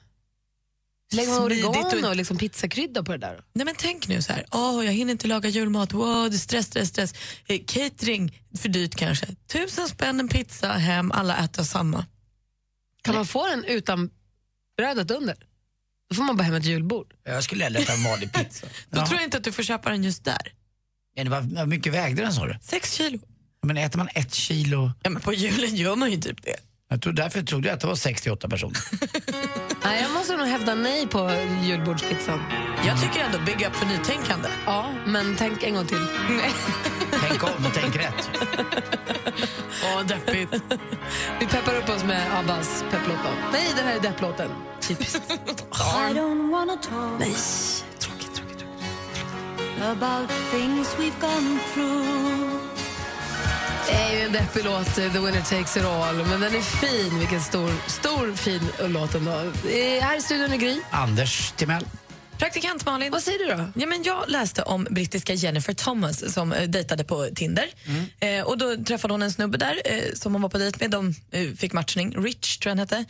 Lägger 1.14 1.30
man 1.32 1.46
Smidigt 1.46 1.66
oregano 1.66 2.04
och- 2.06 2.10
och 2.10 2.16
liksom 2.16 2.38
pizzakrydda 2.38 3.04
på 3.04 3.12
det 3.12 3.18
där? 3.18 3.42
Nej 3.54 3.66
men 3.66 3.76
tänk 3.78 4.08
nu 4.08 4.22
så 4.22 4.34
här, 4.34 4.46
åh 4.52 4.86
jag 4.86 4.94
hinner 4.94 5.12
inte 5.12 5.28
laga 5.28 5.50
julmat, 5.50 5.94
wow, 5.94 6.30
det 6.30 6.36
är 6.36 6.38
stress, 6.40 6.66
stress, 6.68 6.90
stress. 6.90 7.14
Eh, 7.48 7.60
catering, 7.68 8.42
för 8.58 8.70
dyrt 8.70 8.96
kanske. 8.96 9.28
Tusen 9.48 9.88
spänn 9.88 10.20
en 10.20 10.28
pizza 10.30 10.72
hem, 10.74 11.12
alla 11.12 11.38
äter 11.38 11.64
samma. 11.64 12.06
Kan 13.02 13.16
man 13.16 13.26
få 13.28 13.48
den 13.48 13.64
utan 13.64 14.10
brödet 14.78 15.12
under? 15.12 15.36
Då 16.10 16.16
får 16.16 16.24
man 16.24 16.38
bara 16.38 16.44
hem 16.44 16.54
ett 16.56 16.66
julbord. 16.66 17.14
Jag 17.24 17.44
skulle 17.44 17.64
hellre 17.64 17.80
äta 17.80 17.94
en 17.94 18.04
vanlig 18.04 18.34
pizza. 18.34 18.68
Då 18.90 19.00
Ja. 19.00 19.08
tror 19.08 19.20
jag 19.20 19.24
inte 19.28 19.38
att 19.38 19.44
du 19.44 19.52
får 19.52 19.64
köpa 19.64 19.90
den 19.90 20.04
just 20.04 20.24
där. 20.24 20.54
Var, 21.26 21.42
hur 21.42 21.66
mycket 21.66 21.94
vägde 21.94 22.22
den 22.22 22.34
sa 22.34 22.46
du? 22.46 22.58
Sex 22.62 22.94
kilo. 22.94 23.20
Men 23.64 23.78
äter 23.78 23.98
man 23.98 24.10
ett 24.14 24.34
kilo? 24.34 24.92
Ja 25.04 25.10
men 25.10 25.22
på 25.22 25.34
julen 25.34 25.76
gör 25.76 25.96
man 25.96 26.12
ju 26.12 26.18
typ 26.18 26.44
det. 26.44 26.56
Jag 26.90 27.02
tror, 27.02 27.14
därför 27.14 27.42
trodde 27.42 27.68
jag 27.68 27.76
att 27.76 27.82
det 27.82 27.88
var 27.88 27.96
68 27.96 28.50
personer. 28.50 28.78
Nej, 29.84 30.02
jag 30.02 30.12
måste 30.12 30.38
nog 30.38 30.48
hävda 30.48 30.76
nej 30.76 31.08
på 31.08 31.32
julbordspizzan. 31.64 32.40
Jag 32.86 33.02
tycker 33.02 33.20
ändå 33.20 33.40
big 33.46 33.68
up 33.68 33.76
för 33.76 33.86
nytänkande. 33.86 34.50
Ja, 34.66 34.92
men 35.06 35.36
tänk 35.38 35.64
en 35.64 35.74
gång 35.74 35.86
till. 35.88 36.06
tänk 37.22 37.44
om 37.44 37.66
och 37.66 37.72
tänk 37.74 37.96
rätt. 37.96 38.30
Åh, 39.84 40.06
deppigt. 40.08 40.64
Vi 41.40 41.46
peppar 41.48 41.76
upp 41.76 41.90
oss 41.90 42.04
med 42.04 42.40
Abbas 42.40 42.84
pepplåt. 42.92 43.18
Nej, 43.54 43.68
den 43.76 43.88
här 43.88 43.96
är 43.96 44.00
depplåten. 44.02 44.50
Typiskt. 44.82 45.22
I 45.72 46.14
don't 46.14 46.52
wanna 46.52 46.76
talk 46.76 47.20
Nej. 47.20 47.36
About 49.82 50.30
things 50.52 50.88
we've 51.00 51.20
gone 51.20 51.60
through. 51.74 52.60
Det 53.88 53.94
är 53.94 54.14
ju 54.20 54.22
en 54.26 54.32
deppig 54.32 54.66
låt, 54.66 54.96
The 54.96 55.10
Winner 55.10 55.42
Takes 55.42 55.78
It 55.78 55.84
All, 55.86 56.16
men 56.16 56.42
den 56.42 56.56
är 56.56 56.62
fin. 56.62 57.20
Vilken 57.20 57.42
stor, 57.42 57.72
stor 57.88 58.34
fin 58.36 58.62
låt 58.80 59.16
ändå. 59.16 59.32
Eh, 59.32 60.04
Här 60.04 60.18
i 60.18 60.22
studion 60.22 60.54
är 60.54 60.58
Gry. 60.58 60.80
Anders 60.92 61.52
Timell. 61.52 61.86
Praktikant 62.38 62.86
Malin. 62.86 63.12
Vad 63.12 63.24
säger 63.24 63.40
du 63.40 63.46
då? 63.46 63.70
Ja, 63.76 63.88
men 63.88 64.04
jag 64.04 64.30
läste 64.30 64.62
om 64.64 64.88
brittiska 64.90 65.34
Jennifer 65.34 65.74
Thomas 65.74 66.34
som 66.34 66.54
eh, 66.54 66.70
dejtade 66.70 67.04
på 67.04 67.28
Tinder. 67.36 67.66
Eh, 68.20 68.42
och 68.48 68.58
Då 68.58 68.76
träffade 68.84 69.14
hon 69.14 69.22
en 69.22 69.32
snubbe 69.32 69.58
där 69.58 69.82
eh, 69.86 70.14
som 70.14 70.34
hon 70.34 70.42
var 70.42 70.50
på 70.50 70.58
dejt 70.58 70.78
med. 70.82 70.92
De 70.92 71.14
eh, 71.32 71.54
fick 71.58 71.74
matchning, 71.74 72.16
Rich 72.24 72.58
tror 72.58 72.70
jag 72.70 72.78
han 72.78 72.80
hette. 72.80 73.06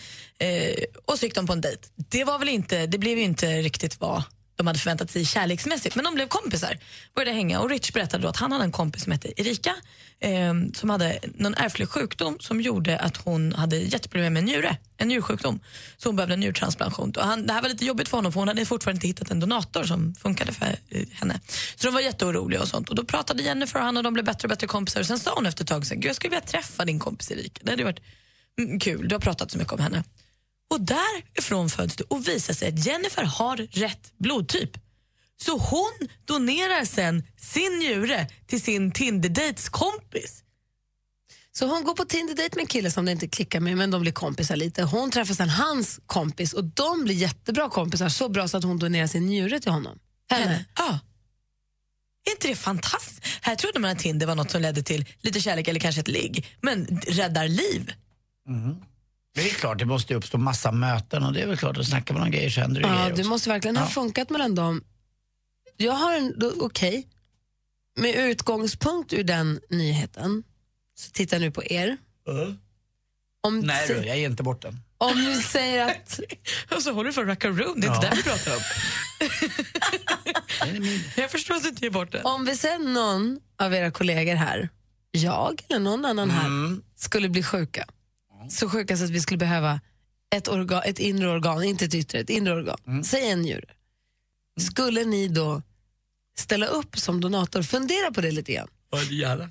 Eh, 0.46 0.84
och 1.06 1.20
så 1.20 1.26
gick 1.26 1.36
de 1.36 1.48
på 1.48 1.54
en 1.54 1.62
dejt. 1.62 1.82
Det, 1.96 2.24
var 2.24 2.40
väl 2.40 2.50
inte, 2.50 2.86
det 2.88 2.98
blev 2.98 3.18
ju 3.18 3.24
inte 3.24 3.48
riktigt 3.48 4.00
vad 4.00 4.24
de 4.58 4.68
hade 4.68 4.80
förväntat 4.80 5.12
sig 5.12 5.26
kärleksmässigt. 5.26 5.96
Men 5.96 6.06
de 6.06 6.16
blev 6.16 6.28
kompisar, 6.28 6.78
började 7.16 7.32
hänga. 7.32 7.60
Och 7.60 7.70
Rich 7.70 7.94
berättade 7.94 8.24
då 8.24 8.30
att 8.30 8.38
han 8.38 8.52
hade 8.52 8.64
en 8.64 8.72
kompis 8.72 9.04
som 9.04 9.12
hette 9.12 9.42
Erika 9.42 9.76
eh, 10.20 10.54
som 10.74 10.90
hade 10.90 11.20
någon 11.36 11.56
ärftlig 11.56 11.90
sjukdom 11.90 12.38
som 12.40 12.62
gjorde 12.62 13.00
att 13.00 13.18
hon 13.18 13.54
hade 13.54 13.78
jätteproblem 13.78 14.34
med 14.34 14.40
en 14.40 14.46
njure, 14.46 14.78
en 14.98 15.08
njursjukdom. 15.08 15.60
Så 15.98 16.10
hon 16.10 16.16
behövde 16.16 16.34
en 16.34 16.40
njurtransplantation. 16.40 17.12
Och 17.18 17.24
han, 17.24 17.48
det 17.48 17.54
här 17.54 17.62
var 17.62 17.70
lite 17.70 17.86
jobbigt 17.86 18.08
för 18.10 18.18
honom 18.18 18.32
för 18.32 18.40
hon 18.40 18.48
hade 18.48 18.66
fortfarande 18.66 18.98
inte 18.98 19.08
hittat 19.08 19.32
en 19.32 19.40
donator 19.40 19.84
som 19.84 20.16
funkade 20.16 20.54
för 20.54 20.66
eh, 20.90 21.08
henne. 21.12 21.40
Så 21.76 21.88
de 21.88 21.94
var 21.94 22.02
jätteoroliga 22.02 22.62
och 22.62 22.68
sånt. 22.68 22.90
Och 22.90 22.96
då 22.96 23.06
pratade 23.06 23.44
Jennifer 23.44 23.80
och 23.80 23.86
han 23.86 23.98
och 23.98 24.04
de 24.04 24.14
blev 24.14 24.26
bättre 24.26 24.46
och 24.46 24.50
bättre 24.50 24.68
kompisar. 24.68 25.00
Och 25.00 25.08
sen 25.08 25.20
sa 25.20 25.34
hon 25.36 25.46
efter 25.46 25.64
ett 25.64 25.70
tag, 25.70 25.84
"Gud, 25.84 26.06
jag 26.06 26.16
skulle 26.16 26.30
vilja 26.30 26.46
träffa 26.46 26.86
din 26.86 27.00
kompis 27.00 27.32
Erika. 27.32 27.62
Det 27.64 27.72
hade 27.72 27.84
varit 27.84 28.00
mm, 28.60 28.80
kul, 28.80 29.08
du 29.08 29.16
har 29.16 29.20
pratat 29.20 29.52
så 29.52 29.58
mycket 29.58 29.74
om 29.74 29.80
henne. 29.80 30.04
Och 30.70 30.82
därifrån 30.82 31.70
föds 31.70 31.96
det 31.96 32.04
och 32.04 32.28
visar 32.28 32.54
sig 32.54 32.68
att 32.68 32.86
Jennifer 32.86 33.24
har 33.24 33.58
rätt 33.58 34.14
blodtyp. 34.18 34.72
Så 35.42 35.58
hon 35.58 35.92
donerar 36.26 36.86
sen 36.86 37.24
sin 37.38 37.80
njure 37.80 38.28
till 38.48 38.62
sin 38.62 38.92
Tinder-dates 38.92 39.70
kompis. 39.70 40.44
Så 41.52 41.66
hon 41.66 41.84
går 41.84 41.94
på 41.94 42.06
Tinder-date 42.06 42.56
med 42.56 42.62
en 42.62 42.68
kille 42.68 42.92
som 42.92 43.06
det 43.06 43.12
inte 43.12 43.28
klickar 43.28 43.60
med, 43.60 43.78
men 43.78 43.92
de 43.92 44.02
blir 44.02 44.12
kompisar 44.12 44.56
lite. 44.56 44.84
Hon 44.84 45.12
träffar 45.12 45.34
sen 45.34 45.50
hans 45.50 46.00
kompis 46.06 46.54
och 46.54 46.64
de 46.64 47.04
blir 47.04 47.16
jättebra 47.16 47.70
kompisar, 47.70 48.10
så 48.10 48.30
bra 48.30 48.48
så 48.48 48.58
att 48.58 48.64
hon 48.64 48.80
donerar 48.80 49.08
sin 49.08 49.26
njure 49.26 49.60
till 49.60 49.72
honom. 49.72 50.00
Henne. 50.30 50.66
Ja. 50.76 51.00
Är 52.28 52.32
inte 52.32 52.48
det 52.48 52.56
fantastiskt? 52.56 53.22
Här 53.42 53.56
trodde 53.56 53.80
man 53.80 53.92
att 53.92 54.00
Tinder 54.00 54.28
var 54.28 54.36
något 54.36 54.52
som 54.52 54.62
ledde 54.62 54.84
till 54.84 55.06
lite 55.22 55.40
kärlek 55.42 55.68
eller 55.68 55.80
kanske 55.80 56.02
ett 56.02 56.08
ligg, 56.08 56.48
men 56.62 57.02
räddar 57.08 57.48
liv. 57.48 57.94
Det 59.38 59.50
är 59.50 59.54
klart, 59.54 59.80
det 59.80 59.86
måste 59.86 60.14
ju 60.14 60.18
uppstå 60.18 60.38
massa 60.38 60.72
möten 60.72 61.24
och 61.24 61.34
det 61.34 61.42
är 61.42 61.48
väl 61.48 61.58
klart, 61.58 61.78
att 61.78 61.86
snackar 61.88 62.14
man 62.14 62.24
om 62.24 62.32
grejer 62.32 62.50
så 62.50 62.62
händer 62.62 62.82
det 62.82 62.88
Ja, 62.88 62.94
grejer 62.94 63.08
det 63.10 63.14
också. 63.14 63.30
måste 63.30 63.50
verkligen 63.50 63.78
ha 63.78 63.84
Ja. 63.86 63.90
funkat 63.90 64.30
mellan 64.30 64.56
dem. 64.56 64.84
Jag 65.78 65.94
har 65.94 66.14
en, 66.18 66.40
då- 66.40 66.54
okej, 66.60 67.08
med 68.00 68.16
utgångspunkt 68.16 69.14
ur 69.14 69.24
den 69.24 69.60
nyheten 69.70 70.44
så 70.98 71.12
tittar 71.12 71.38
jag 71.38 71.42
nu 71.42 71.52
på 71.52 71.64
er. 71.66 71.98
Om, 73.42 73.60
Nej 73.60 73.88
du, 73.88 73.94
jag 73.94 74.18
ger 74.18 74.30
inte 74.30 74.44
bort 74.44 74.62
den. 74.62 74.80
om 74.98 75.24
ni 75.26 75.36
säger 75.42 75.88
att 75.88 76.20
Och 76.76 76.82
så 76.84 76.92
håller 76.94 77.08
du 77.08 77.14
för 77.14 77.26
Rackaroon, 77.26 77.80
det 77.82 77.88
är 77.88 77.96
inte 77.96 78.08
Ja. 78.08 78.10
det 78.10 78.16
vi 78.16 78.24
pratar 78.24 78.56
om. 78.56 78.62
jag 81.18 81.32
förstår 81.32 81.56
att 81.56 81.64
du 81.64 81.70
inte 81.70 81.84
ger 81.86 81.92
bort 81.92 82.12
det. 82.12 82.22
Om 82.22 82.46
vi 82.46 82.56
ser 82.58 82.80
någon 82.80 83.40
av 83.60 83.74
era 83.74 83.92
kollegor 83.92 84.36
här, 84.36 84.70
jag 85.12 85.62
eller 85.70 85.80
någon 85.80 86.06
annan 86.06 86.30
här, 86.30 86.46
Mm. 86.48 86.82
skulle 86.96 87.30
bli 87.30 87.44
sjuka. 87.44 87.86
Så 88.50 88.70
sjuka 88.70 88.98
så 88.98 89.04
att 89.04 89.10
vi 89.10 89.20
skulle 89.20 89.38
behöva 89.38 89.80
ett, 90.36 90.48
organ, 90.48 90.82
ett 90.86 91.00
inre 91.00 91.30
organ, 91.30 91.64
inte 91.64 91.86
ett 91.86 91.94
yttre, 91.96 92.20
ett 92.20 92.30
inre 92.30 92.54
organ. 92.54 92.78
Mm. 92.88 93.04
Säg 93.04 93.30
en 93.30 93.42
njure. 93.42 93.66
Skulle 94.60 95.04
ni 95.06 95.28
då 95.28 95.62
ställa 96.38 96.66
upp 96.68 96.98
som 97.00 97.22
donator? 97.22 97.62
Fundera 97.64 98.12
på 98.12 98.22
det 98.22 98.32
lite 98.32 98.54
grann. 98.54 98.68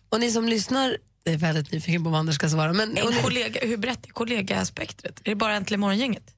Och 0.09 0.21
ni 0.21 0.31
som 0.31 0.49
lyssnar, 0.49 0.97
jag 1.25 1.35
är 1.35 1.39
väldigt 1.39 1.73
nyfiken 1.73 2.05
på 2.05 2.11
vad 2.11 2.21
Anders 2.21 2.35
ska 2.35 2.49
svara. 2.49 2.73
Men, 2.73 2.97
En 2.99 3.11
ni, 3.11 3.23
kollega, 3.23 3.61
hur 3.67 3.77
brett 3.77 4.07
är 4.07 4.11
kollegaspektret? 4.11 5.21
Är 5.21 5.31
det 5.31 5.35
bara 5.35 5.55
Äntligen 5.55 5.81
morgongänget? 5.81 6.33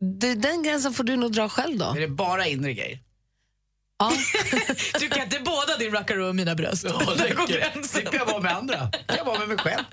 det, 0.00 0.34
den 0.34 0.62
gränsen 0.62 0.92
får 0.94 1.04
du 1.04 1.16
nog 1.16 1.32
dra 1.32 1.48
själv 1.48 1.78
då. 1.78 1.84
Är 1.84 2.00
det 2.00 2.08
bara 2.08 2.46
inre 2.46 2.74
grejer? 2.74 2.98
Ja. 3.98 4.12
Du 5.00 5.08
kan 5.08 5.22
inte 5.22 5.40
båda 5.44 5.76
din 5.78 5.92
Rackaroo 5.92 6.28
och 6.28 6.34
mina 6.36 6.54
bröst? 6.54 6.84
Ja, 6.84 7.14
Där 7.16 7.28
det 7.28 7.34
går 7.34 7.46
gränsen. 7.46 8.04
det 8.04 8.10
kan 8.10 8.18
jag 8.18 8.26
vara 8.26 8.40
med 8.40 8.56
andra. 8.56 8.84
Det 8.84 9.04
kan 9.06 9.16
jag 9.16 9.24
vara 9.24 9.38
med 9.38 9.48
mig 9.48 9.58
själv. 9.58 9.84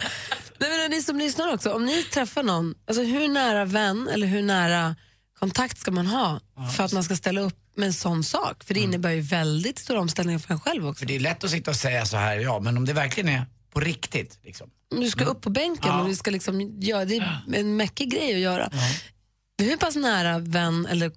Nej, 0.59 0.69
men 0.79 0.91
ni 0.91 1.01
som 1.03 1.17
lyssnar 1.19 1.53
också, 1.53 1.73
om 1.73 1.85
ni 1.85 2.03
träffar 2.03 2.43
någon, 2.43 2.75
alltså 2.87 3.03
hur 3.03 3.27
nära 3.27 3.65
vän 3.65 4.07
eller 4.11 4.27
hur 4.27 4.41
nära 4.43 4.95
kontakt 5.39 5.77
ska 5.77 5.91
man 5.91 6.07
ha 6.07 6.39
för 6.75 6.83
att 6.83 6.93
man 6.93 7.03
ska 7.03 7.15
ställa 7.15 7.41
upp 7.41 7.55
med 7.75 7.87
en 7.87 7.93
sån 7.93 8.23
sak? 8.23 8.63
För 8.63 8.73
det 8.73 8.79
innebär 8.79 9.09
ju 9.11 9.21
väldigt 9.21 9.79
stora 9.79 9.99
omställningar 9.99 10.39
för 10.39 10.53
en 10.53 10.59
själv 10.59 10.87
också. 10.87 10.99
För 10.99 11.05
det 11.05 11.15
är 11.15 11.19
lätt 11.19 11.43
att 11.43 11.49
sitta 11.49 11.71
och 11.71 11.77
säga 11.77 12.05
så 12.05 12.17
här, 12.17 12.35
ja 12.39 12.59
men 12.59 12.77
om 12.77 12.85
det 12.85 12.93
verkligen 12.93 13.29
är 13.29 13.45
på 13.73 13.79
riktigt. 13.79 14.39
Liksom. 14.43 14.69
Du 14.89 15.09
ska 15.09 15.25
upp 15.25 15.41
på 15.41 15.49
bänken 15.49 15.91
Ja. 15.91 16.01
och 16.01 16.07
du 16.09 16.15
ska 16.15 16.31
liksom 16.31 16.79
göra, 16.81 17.05
det 17.05 17.15
är 17.17 17.41
en 17.53 17.75
mäckig 17.75 18.11
grej 18.11 18.33
att 18.33 18.39
göra. 18.39 18.69
Hur 19.57 19.77
pass 19.77 19.95
nära 19.95 20.39
vän 20.39 20.85
eller 20.85 21.11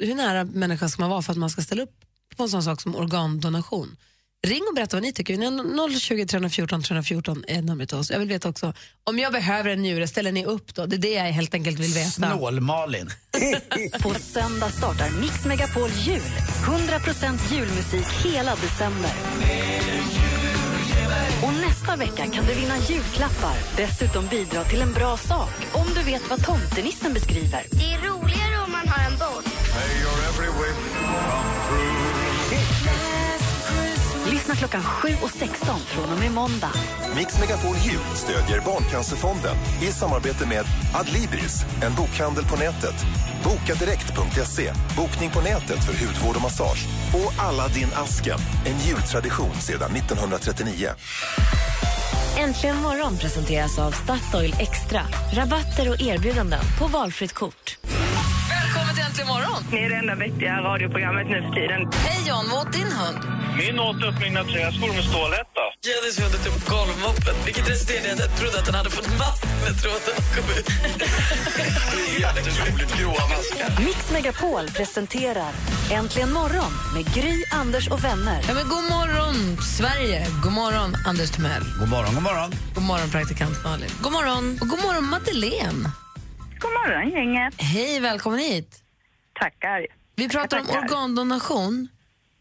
hur 0.00 0.14
nära 0.14 0.44
människa 0.44 0.88
ska 0.88 1.02
man 1.02 1.10
vara 1.10 1.22
för 1.22 1.32
att 1.32 1.38
man 1.38 1.50
ska 1.50 1.62
ställa 1.62 1.82
upp 1.82 2.04
på 2.36 2.42
en 2.42 2.48
sån 2.48 2.62
sak 2.62 2.80
som 2.80 2.96
organdonation? 2.96 3.96
Ring 4.46 4.62
och 4.68 4.74
berätta 4.74 4.96
vad 4.96 5.02
ni 5.02 5.12
tycker. 5.12 5.36
Ni- 5.38 6.00
020 6.00 6.26
314 6.26 6.82
314 6.82 7.44
är 7.48 7.62
numret 7.62 7.88
till 7.88 7.98
oss. 7.98 8.10
Jag 8.10 8.18
vill 8.18 8.28
veta 8.28 8.48
också, 8.48 8.74
om 9.04 9.18
jag 9.18 9.32
behöver 9.32 9.70
en 9.70 9.82
njure, 9.82 10.08
ställer 10.08 10.32
ni 10.32 10.44
upp 10.44 10.74
då? 10.74 10.86
Det 10.86 10.96
är 10.96 10.98
det 10.98 11.12
jag 11.12 11.24
helt 11.24 11.54
enkelt 11.54 11.78
vill 11.78 11.92
veta. 11.92 12.10
Snål-Malin. 12.10 13.10
På 14.02 14.14
söndag 14.14 14.68
startar 14.70 15.10
Mix 15.20 15.44
Megapol 15.44 15.90
Jul. 15.90 16.20
100% 16.66 17.54
julmusik 17.54 18.06
hela 18.24 18.54
december. 18.54 19.10
Och 21.42 21.52
nästa 21.52 21.96
vecka 21.96 22.26
kan 22.32 22.44
du 22.46 22.54
vinna 22.54 22.78
julklappar. 22.88 23.56
Dessutom 23.76 24.26
bidra 24.26 24.64
till 24.64 24.80
en 24.82 24.92
bra 24.92 25.16
sak 25.16 25.50
om 25.72 25.86
du 25.94 26.02
vet 26.02 26.30
vad 26.30 26.44
tomtenissen 26.44 27.12
beskriver. 27.12 27.66
Det 27.70 27.84
är 27.92 27.98
roligare 28.08 28.64
om 28.64 28.72
man 28.72 28.88
har 28.88 29.10
en 29.10 29.18
båt. 29.18 29.52
Lyssna 34.52 34.68
klockan 34.68 34.82
7 34.82 35.08
och 35.22 35.30
16 35.30 35.80
från 35.80 36.12
och 36.12 36.18
med 36.18 36.32
måndag. 36.32 36.72
Mix 37.16 37.40
Megapol 37.40 37.76
Jul 37.76 38.00
stödjer 38.14 38.60
Barncancerfonden 38.60 39.56
i 39.82 39.86
samarbete 39.86 40.46
med 40.46 40.64
Adlibris, 40.94 41.64
en 41.82 41.94
bokhandel 41.94 42.44
på 42.44 42.56
nätet. 42.56 42.94
Bokadirekt.se, 43.44 44.72
bokning 44.96 45.30
på 45.30 45.40
nätet 45.40 45.84
för 45.84 46.06
hudvård 46.06 46.36
och 46.36 46.42
massage. 46.42 46.86
Och 47.14 47.44
Aladdin-asken, 47.44 48.38
en 48.66 48.78
jultradition 48.78 49.54
sedan 49.54 49.90
1939. 49.96 50.88
Äntligen 52.38 52.76
morgon 52.76 53.16
presenteras 53.16 53.78
av 53.78 53.90
Statoil 53.90 54.54
Extra. 54.58 55.02
Rabatter 55.32 55.88
och 55.90 56.00
erbjudanden 56.00 56.64
på 56.78 56.86
valfritt 56.86 57.32
kort. 57.32 57.78
Välkommen 58.50 58.94
till 58.94 59.04
Äntligen 59.04 59.28
morgon! 59.28 59.62
Ni 59.72 59.78
är 59.78 59.88
det 59.88 59.96
enda 59.96 60.14
vettiga 60.14 60.60
radioprogrammet 60.60 61.26
nu 61.26 61.42
för 61.42 61.52
tiden. 61.52 61.90
Hej 61.92 62.28
John, 62.28 62.44
vad 62.50 62.66
åt 62.66 62.72
din 62.72 62.92
hund? 62.92 63.41
Min 63.58 63.78
åt 63.80 63.96
upp 63.96 64.20
mina 64.20 64.44
träskor 64.44 64.92
med 64.96 65.04
stålhätta. 65.04 65.64
Jennys 65.86 66.16
hund 66.20 66.44
tog 66.44 66.54
upp 66.56 66.68
golvmoppen, 66.68 67.34
vilket 67.46 67.70
resulterade 67.70 68.08
i 68.08 68.12
att 68.12 68.18
jag 68.18 68.36
trodde 68.38 68.58
att 68.58 68.66
den 68.66 68.74
hade 68.74 68.90
fått 68.90 69.08
mask 69.18 69.44
när 69.64 69.72
tråden 69.82 70.16
kom 70.34 70.44
ut. 70.58 70.68
Jätteroligt 72.20 72.98
gråa 72.98 73.22
maskar. 73.32 73.84
Mix 73.84 74.10
Megapol 74.12 74.66
presenterar 74.68 75.52
Äntligen 75.92 76.32
morgon 76.32 76.72
med 76.94 77.14
Gry, 77.14 77.44
Anders 77.52 77.88
och 77.88 78.04
vänner. 78.04 78.40
Ja, 78.48 78.54
men 78.54 78.68
god 78.68 78.84
morgon, 78.94 79.62
Sverige! 79.78 80.26
God 80.42 80.52
morgon, 80.52 80.94
Anders 81.06 81.30
Timell. 81.30 81.62
God 81.80 81.88
morgon, 81.88 82.14
god 82.14 82.22
morgon. 82.22 82.50
God 82.74 82.84
morgon, 82.84 83.10
praktikant 83.10 83.64
Malin. 83.64 83.90
God 84.02 84.12
morgon. 84.12 84.58
Och 84.60 84.68
god 84.68 84.80
morgon, 84.82 85.04
Madeleine. 85.04 85.90
God 86.58 86.70
morgon, 86.72 87.10
gänget. 87.10 87.54
Hej, 87.58 88.00
välkommen 88.00 88.38
hit. 88.38 88.82
Tackar. 89.40 89.86
Vi 90.16 90.28
pratar 90.28 90.60
om 90.60 90.66
tackar. 90.66 90.82
organdonation. 90.84 91.88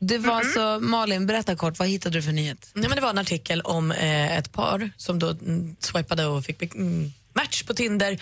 Det 0.03 0.17
var 0.17 0.33
alltså, 0.33 0.79
Malin, 0.81 1.25
berätta 1.27 1.55
kort, 1.55 1.79
vad 1.79 1.87
hittade 1.87 2.17
du 2.17 2.21
för 2.21 2.31
nyhet? 2.31 2.71
Nej, 2.73 2.89
men 2.89 2.95
det 2.95 3.01
var 3.01 3.09
en 3.09 3.17
artikel 3.17 3.61
om 3.61 3.91
eh, 3.91 4.37
ett 4.37 4.51
par 4.51 4.89
som 4.97 5.19
då 5.19 5.29
mm, 5.29 5.75
swipade 5.79 6.25
och 6.25 6.45
fick 6.45 6.75
mm, 6.75 7.11
match 7.33 7.63
på 7.63 7.73
Tinder. 7.73 8.19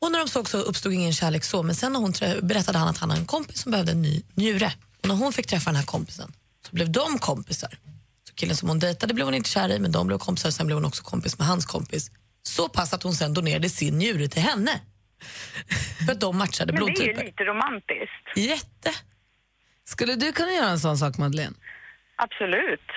Och 0.00 0.12
när 0.12 0.18
de 0.18 0.28
såg 0.28 0.48
så 0.48 0.58
uppstod 0.58 0.92
ingen 0.92 1.12
kärlek 1.12 1.44
så, 1.44 1.62
men 1.62 1.74
sen 1.74 1.92
när 1.92 2.00
hon 2.00 2.12
berättade 2.42 2.78
han 2.78 2.88
att 2.88 2.98
han 2.98 3.10
hade 3.10 3.22
en 3.22 3.26
kompis 3.26 3.60
som 3.60 3.70
behövde 3.72 3.92
en 3.92 4.02
ny 4.02 4.22
njure. 4.34 4.72
Och 5.02 5.08
när 5.08 5.14
hon 5.14 5.32
fick 5.32 5.46
träffa 5.46 5.70
den 5.70 5.76
här 5.76 5.84
kompisen 5.86 6.32
så 6.66 6.70
blev 6.72 6.90
de 6.90 7.18
kompisar. 7.18 7.78
Så 8.28 8.34
killen 8.34 8.56
som 8.56 8.68
hon 8.68 8.78
dejtade 8.78 9.14
blev 9.14 9.26
hon 9.26 9.34
inte 9.34 9.50
kär 9.50 9.68
i, 9.68 9.78
men 9.78 9.92
de 9.92 10.06
blev 10.06 10.18
kompisar. 10.18 10.50
Sen 10.50 10.66
blev 10.66 10.76
hon 10.76 10.84
också 10.84 11.02
kompis 11.02 11.38
med 11.38 11.46
hans 11.46 11.66
kompis. 11.66 12.10
Så 12.42 12.68
pass 12.68 12.92
att 12.92 13.02
hon 13.02 13.14
sen 13.14 13.34
donerade 13.34 13.68
sin 13.68 13.98
njure 13.98 14.28
till 14.28 14.42
henne. 14.42 14.80
För 16.06 16.12
att 16.12 16.20
de 16.20 16.36
matchade 16.36 16.72
Men 16.72 16.84
det 16.84 16.86
är 16.86 16.90
ju 16.90 16.94
blodtyper. 16.94 17.24
lite 17.24 17.44
romantiskt. 17.44 18.36
Jätte. 18.36 18.94
Skulle 19.92 20.14
du 20.14 20.32
kunna 20.32 20.52
göra 20.52 20.70
en 20.70 20.78
sån 20.78 20.96
sak, 20.96 21.18
Madeleine? 21.18 21.56
Absolut. 22.16 22.88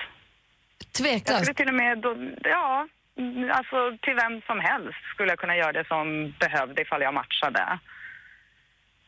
Jag 0.78 0.92
Tveklöst. 0.92 1.44
skulle 1.44 1.54
till 1.54 1.68
och 1.68 1.74
med, 1.84 1.98
då, 1.98 2.10
ja, 2.56 2.88
alltså 3.56 3.78
till 4.02 4.14
vem 4.22 4.34
som 4.48 4.58
helst 4.60 4.98
skulle 5.14 5.28
jag 5.32 5.38
kunna 5.38 5.56
göra 5.56 5.72
det 5.72 5.86
som 5.88 6.04
behövde 6.40 6.82
ifall 6.82 7.02
jag 7.02 7.14
matchade. 7.14 7.78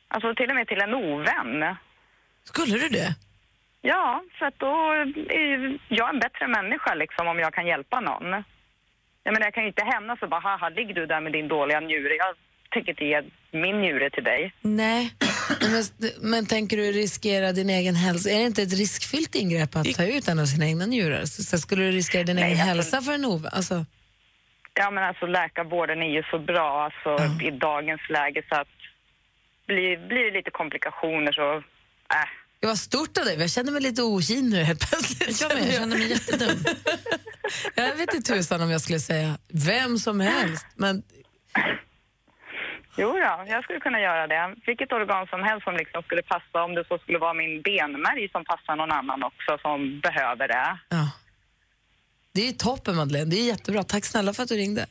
Alltså 0.08 0.34
till 0.34 0.50
och 0.50 0.56
med 0.56 0.68
till 0.68 0.80
en 0.82 0.94
ovän. 0.94 1.76
Skulle 2.44 2.78
du 2.78 2.88
det? 2.88 3.08
Ja, 3.82 4.22
för 4.38 4.46
att 4.46 4.58
då 4.58 4.92
är 5.28 5.78
jag 5.88 6.08
en 6.14 6.18
bättre 6.20 6.46
människa 6.48 6.94
liksom 6.94 7.28
om 7.28 7.38
jag 7.38 7.54
kan 7.54 7.66
hjälpa 7.66 8.00
någon. 8.00 8.26
Jag 9.24 9.32
menar, 9.32 9.46
jag 9.46 9.54
kan 9.54 9.62
ju 9.62 9.68
inte 9.68 9.84
hämnas 9.84 10.22
och 10.22 10.28
bara, 10.28 10.40
haha, 10.40 10.68
ligger 10.68 10.94
du 10.94 11.06
där 11.06 11.20
med 11.20 11.32
din 11.32 11.48
dåliga 11.48 11.80
njure? 11.80 12.14
Jag 12.14 12.34
tänker 12.70 12.92
inte 12.92 13.04
ge 13.04 13.22
min 13.50 13.80
njure 13.80 14.10
till 14.10 14.24
dig. 14.24 14.52
Nej. 14.60 15.12
Men, 15.60 15.84
men 16.20 16.46
tänker 16.46 16.76
du 16.76 16.92
riskera 16.92 17.52
din 17.52 17.70
egen 17.70 17.94
hälsa? 17.94 18.30
Är 18.30 18.38
det 18.38 18.44
inte 18.46 18.62
ett 18.62 18.72
riskfyllt 18.78 19.34
ingrepp 19.34 19.76
att 19.76 19.94
ta 19.94 20.04
ut 20.04 20.28
en 20.28 20.38
av 20.38 20.46
sina 20.46 20.66
egna 20.66 20.86
njurar? 20.86 21.24
Så, 21.24 21.42
så 21.42 21.58
skulle 21.58 21.84
du 21.84 21.90
riskera 21.90 22.22
din 22.24 22.36
Nej, 22.36 22.44
egen 22.44 22.52
alltså- 22.60 22.96
hälsa 22.96 23.02
för 23.02 23.12
en 23.12 23.24
ovän? 23.24 23.52
Alltså, 23.54 23.84
Ja, 24.78 24.90
men 24.90 25.04
alltså 25.04 25.26
läkarvården 25.26 26.02
är 26.02 26.10
ju 26.16 26.22
så 26.22 26.38
bra 26.38 26.84
alltså, 26.84 27.44
i 27.44 27.50
dagens 27.50 28.00
läge 28.10 28.42
så 28.48 28.54
att 28.54 28.68
blir, 29.66 30.08
blir 30.08 30.24
det 30.30 30.38
lite 30.38 30.50
komplikationer 30.50 31.32
så 31.32 31.62
Det 32.60 32.66
var 32.66 32.74
stort 32.74 33.18
av 33.18 33.24
dig. 33.24 33.40
Jag 33.40 33.50
känner 33.50 33.72
mig 33.72 33.82
lite 33.82 34.02
okin 34.02 34.50
nu 34.50 34.62
helt 34.62 34.90
plötsligt. 34.90 35.40
Jag 35.40 35.54
med, 35.54 35.66
jag 35.66 35.74
känner 35.74 35.96
mig 35.98 36.08
jättedum. 36.10 36.58
jag 37.74 37.94
vet 37.96 38.14
inte 38.14 38.32
tusan 38.32 38.60
om 38.60 38.70
jag 38.70 38.80
skulle 38.80 39.00
säga 39.00 39.38
vem 39.48 39.98
som 39.98 40.20
helst. 40.20 40.66
Men 40.76 41.02
Jo, 42.98 43.18
ja, 43.18 43.44
jag 43.48 43.64
skulle 43.64 43.80
kunna 43.80 44.00
göra 44.00 44.26
det. 44.26 44.54
Vilket 44.66 44.92
organ 44.92 45.26
som 45.26 45.42
helst 45.42 45.64
som 45.64 45.76
liksom 45.76 46.02
skulle 46.02 46.22
passa, 46.22 46.64
om 46.64 46.74
det 46.74 46.84
så 46.88 46.98
skulle 46.98 47.18
vara 47.18 47.34
min 47.34 47.62
benmärg 47.62 48.28
som 48.32 48.44
passar 48.44 48.76
någon 48.76 48.92
annan 48.92 49.22
också 49.22 49.58
som 49.62 50.00
behöver 50.00 50.48
det. 50.48 50.78
det 52.34 52.48
är 52.48 52.52
toppen 52.52 52.96
Madeleine. 52.96 53.30
Det 53.30 53.36
är 53.36 53.46
jättebra. 53.46 53.82
Tack 53.82 54.04
snälla 54.04 54.32
för 54.32 54.42
att 54.42 54.48
du 54.48 54.56
ringde. 54.56 54.86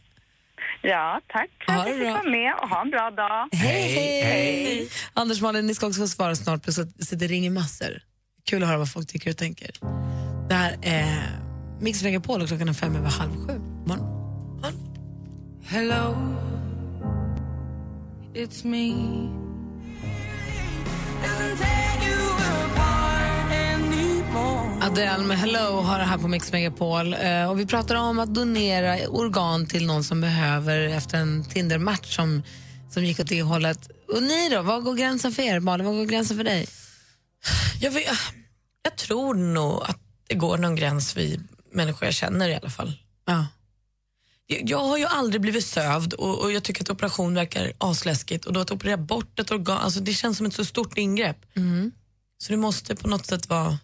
Ja, 0.82 1.22
tack 1.28 1.50
för 1.66 1.74
Ha 1.74 1.82
att 1.82 1.90
jag 1.90 1.98
fick 1.98 2.08
vara 2.08 2.24
med 2.24 2.54
och 2.62 2.70
ha 2.70 2.82
en 2.82 2.90
bra 2.90 3.12
dag. 3.12 3.50
Hej, 3.52 4.22
hej. 4.24 4.90
Anders 5.14 5.42
Malin, 5.42 5.68
ni 5.68 5.76
ska 5.76 5.88
också 5.88 6.02
få 6.02 6.08
svara 6.08 6.36
snart, 6.36 6.66
så 7.00 7.16
det 7.16 7.28
ringer 7.28 7.50
massor. 7.50 8.02
Kul 8.50 8.64
att 8.64 8.70
höra 8.70 8.78
vad 8.78 8.92
folk 8.92 9.08
tycker 9.08 9.30
och 9.30 9.38
tänker. 9.38 9.72
Det 10.50 10.56
här 10.56 10.76
är 10.84 11.46
Mix 11.82 12.04
Megapol 12.04 12.42
och 12.42 12.48
klockan 12.48 12.70
är 12.70 12.74
fem 12.74 12.96
över 12.96 13.10
halv 13.10 13.48
sju. 13.48 13.60
Morgon. 13.88 14.12
Hello, 15.68 16.16
it's 18.36 18.66
me. 18.66 18.94
Adele 24.82 25.24
med 25.24 25.38
Hello 25.40 25.82
har 25.82 26.00
det 26.00 26.06
här 26.06 26.18
på 26.18 26.28
Mix 26.28 26.52
Megapol. 26.52 27.14
Eh, 27.14 27.50
och 27.50 27.60
vi 27.60 27.66
pratar 27.66 27.96
om 27.96 28.20
att 28.20 28.34
donera 28.34 29.08
organ 29.08 29.68
till 29.68 29.86
någon 29.86 30.04
som 30.04 30.22
behöver 30.22 30.80
efter 30.80 31.18
en 31.18 31.46
Tinder-match 31.46 32.16
som, 32.16 32.44
som 32.90 33.06
gick 33.06 33.20
åt 33.20 33.28
det 33.28 33.42
hållet. 33.42 33.90
Och 34.16 34.24
ni 34.24 34.50
då, 34.50 34.62
vad 34.62 34.84
går 34.84 34.96
gränsen 34.96 35.32
för 35.32 35.44
er? 35.44 35.60
Malin, 35.60 35.86
vad 35.86 35.96
går 35.96 36.06
gränsen 36.06 36.38
för 36.38 36.44
dig? 36.44 36.68
Jag, 37.82 37.92
vet, 37.92 38.08
jag 38.84 38.96
tror 38.98 39.34
nog 39.34 39.84
att 39.84 40.00
det 40.28 40.36
går 40.36 40.58
någon 40.58 40.76
gräns 40.76 41.18
vid 41.18 41.48
människor 41.72 42.06
jag 42.06 42.14
känner 42.14 42.50
i 42.50 42.56
alla 42.56 42.70
fall. 42.70 42.94
Ja. 43.26 43.46
Jag, 44.48 44.80
har 44.80 44.98
ju 44.98 45.06
aldrig 45.06 45.42
blivit 45.42 45.66
sövd 45.66 46.14
och, 46.14 46.42
och 46.42 46.52
jag 46.52 46.64
tycker 46.64 46.82
att 46.82 46.90
operation 46.90 47.34
verkar 47.34 47.74
asläskigt 47.78 48.46
och 48.46 48.54
då 48.54 48.60
att 48.60 48.72
operera 48.72 48.98
bort 48.98 49.40
ett 49.40 49.52
organ, 49.52 49.78
alltså 49.78 50.00
det 50.00 50.14
känns 50.14 50.38
som 50.38 50.46
ett 50.46 50.54
så 50.54 50.66
stort 50.66 50.98
ingrepp. 50.98 51.38
Mm. 51.56 51.92
Så 52.38 52.52
det 52.52 52.58
måste 52.58 52.96
på 52.96 53.08
något 53.08 53.26
sätt 53.26 53.50
vara 53.50 53.80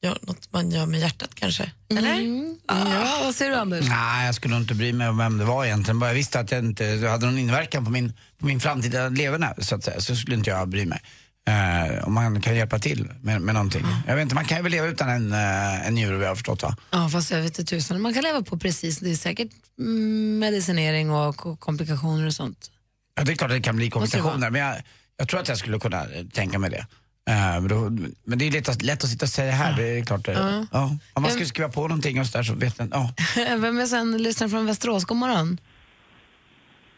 ja, 0.00 0.16
något 0.20 0.52
man 0.52 0.70
gör 0.70 0.86
med 0.86 1.00
hjärtat 1.00 1.34
kanske. 1.34 1.72
Eller? 1.90 2.14
Mm. 2.14 2.58
Ja, 2.68 3.20
vad 3.24 3.34
säger 3.34 3.50
du 3.50 3.56
Anders? 3.56 3.88
Nej, 3.88 4.26
jag 4.26 4.34
skulle 4.34 4.56
inte 4.56 4.74
bry 4.74 4.92
mig 4.92 5.08
om 5.08 5.18
vem 5.18 5.38
det 5.38 5.44
var 5.44 5.64
egentligen. 5.64 5.98
Bara 5.98 6.10
jag 6.10 6.14
visste 6.14 6.40
att 6.40 6.50
jag 6.50 6.64
inte 6.64 6.84
hade 7.10 7.26
någon 7.26 7.38
inverkan 7.38 7.84
på 7.84 7.90
min, 7.90 8.12
på 8.38 8.46
min 8.46 8.60
framtida 8.60 9.08
leverne 9.08 9.54
så 9.58 9.74
att 9.74 9.84
säga, 9.84 10.00
så 10.00 10.16
skulle 10.16 10.36
inte 10.36 10.50
jag 10.50 10.68
bry 10.68 10.86
mig. 10.86 11.02
Eh, 11.48 12.04
om 12.06 12.14
man 12.14 12.40
kan 12.40 12.56
hjälpa 12.56 12.78
till 12.78 13.08
med, 13.22 13.40
med 13.42 13.54
någonting. 13.54 13.84
Jag 14.06 14.14
vet 14.16 14.22
inte, 14.22 14.34
man 14.34 14.44
kan 14.44 14.56
ju 14.56 14.62
väl 14.62 14.72
leva 14.72 14.86
utan 14.86 15.08
en, 15.08 15.32
uh, 15.32 15.86
en 15.86 15.94
njure 15.94 16.16
vad 16.16 16.24
jag 16.24 16.28
har 16.30 16.34
förstått 16.36 16.62
va? 16.62 16.76
Ja, 16.90 17.08
fast 17.08 17.30
jag 17.30 17.38
vet 17.38 17.58
inte 17.58 17.64
tusan. 17.64 18.00
Man 18.00 18.14
kan 18.14 18.22
leva 18.24 18.42
på 18.42 18.58
precis, 18.58 18.98
det 18.98 19.10
är 19.10 19.14
säkert 19.16 19.50
mm, 19.78 20.38
medicinering 20.38 21.10
och 21.10 21.60
komplikationer 21.60 22.26
och 22.26 22.32
sånt. 22.34 22.70
Ja, 23.14 23.24
det 23.24 23.32
är 23.32 23.36
klart 23.36 23.50
att 23.50 23.56
det 23.56 23.62
kan 23.62 23.76
bli 23.76 23.90
komplikationer 23.90 24.50
men 24.50 24.60
jag, 24.60 24.76
jag 25.16 25.28
tror 25.28 25.40
att 25.40 25.48
jag 25.48 25.58
skulle 25.58 25.78
kunna 25.78 26.02
eh, 26.04 26.24
tänka 26.32 26.58
mig 26.58 26.70
det. 26.70 26.86
Eh, 27.30 27.60
men, 27.60 27.68
då, 27.68 27.90
men 28.24 28.38
det 28.38 28.46
är 28.46 28.50
lätt 28.50 28.68
att, 28.68 28.82
lätt 28.82 29.04
att 29.04 29.10
sitta 29.10 29.24
och 29.24 29.30
säga 29.30 29.52
här, 29.52 29.76
det 29.76 29.98
är 29.98 30.04
klart. 30.04 30.28
eh, 30.28 30.34
Ja. 30.34 30.66
Ja. 30.72 30.96
Om 31.14 31.22
man 31.22 31.30
skulle 31.30 31.46
skriva 31.46 31.68
på 31.68 31.80
någonting 31.80 32.20
och 32.20 32.26
så 32.26 32.38
där 32.38 32.44
så 32.44 32.54
vet 32.54 32.78
man, 32.78 32.88
ja. 32.92 33.12
Vem 33.56 33.78
är 33.80 33.86
sen 33.86 34.16
lyssnar 34.22 34.48
från 34.48 34.66
Västerås? 34.66 35.04
God 35.04 35.16
morgon. 35.16 35.60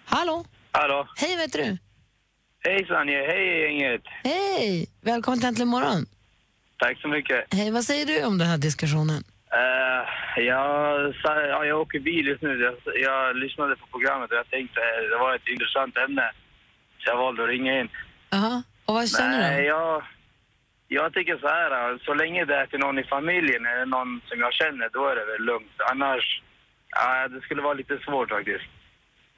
Hallå? 0.05 0.45
Hallå. 0.73 1.09
Hej, 1.17 1.31
vad 1.37 1.41
heter 1.41 1.59
du? 1.59 1.79
Hej 2.65 2.87
Sanje, 2.87 3.19
hej 3.27 3.61
gänget. 3.63 4.03
Hej! 4.25 4.89
Välkommen 5.01 5.39
till 5.39 5.49
Äntligen 5.49 5.69
morgon. 5.69 6.07
Tack 6.79 7.01
så 7.01 7.09
mycket. 7.09 7.55
Hej, 7.55 7.71
vad 7.71 7.85
säger 7.85 8.07
du 8.07 8.25
om 8.25 8.39
den 8.39 8.49
här 8.49 8.59
diskussionen? 8.59 9.23
Uh, 9.61 10.43
jag, 10.45 11.15
ja, 11.25 11.65
jag 11.65 11.81
åker 11.81 12.01
bil 12.01 12.27
just 12.27 12.43
nu. 12.43 12.53
Jag, 12.61 12.75
jag 13.01 13.37
lyssnade 13.37 13.77
på 13.77 13.87
programmet 13.87 14.31
och 14.31 14.37
jag 14.37 14.51
tänkte 14.51 14.81
eh, 14.81 15.11
det 15.11 15.19
var 15.19 15.35
ett 15.35 15.49
intressant 15.49 15.97
ämne. 15.97 16.31
Så 16.99 17.11
jag 17.11 17.17
valde 17.17 17.43
att 17.43 17.49
ringa 17.49 17.81
in. 17.81 17.89
Jaha, 18.31 18.63
och 18.85 18.95
vad 18.95 19.09
känner 19.11 19.39
Nej, 19.41 19.61
du? 19.61 19.67
jag, 19.67 20.03
jag 20.89 21.13
tycker 21.15 21.39
så 21.39 21.49
här. 21.49 21.71
eh, 21.93 21.99
Så 22.07 22.15
länge 22.15 22.45
det 22.45 22.55
är 22.57 22.67
till 22.67 22.79
någon 22.79 22.99
i 22.99 23.05
familjen 23.05 23.67
eller 23.67 23.87
någon 23.87 24.21
som 24.29 24.39
jag 24.41 24.53
känner, 24.55 24.89
då 24.93 25.07
är 25.09 25.17
det 25.17 25.25
väl 25.33 25.43
lugnt. 25.45 25.77
Annars, 25.93 26.43
ja, 26.91 27.29
det 27.29 27.41
skulle 27.41 27.63
vara 27.63 27.75
lite 27.75 27.99
svårt 28.07 28.29
faktiskt. 28.31 28.65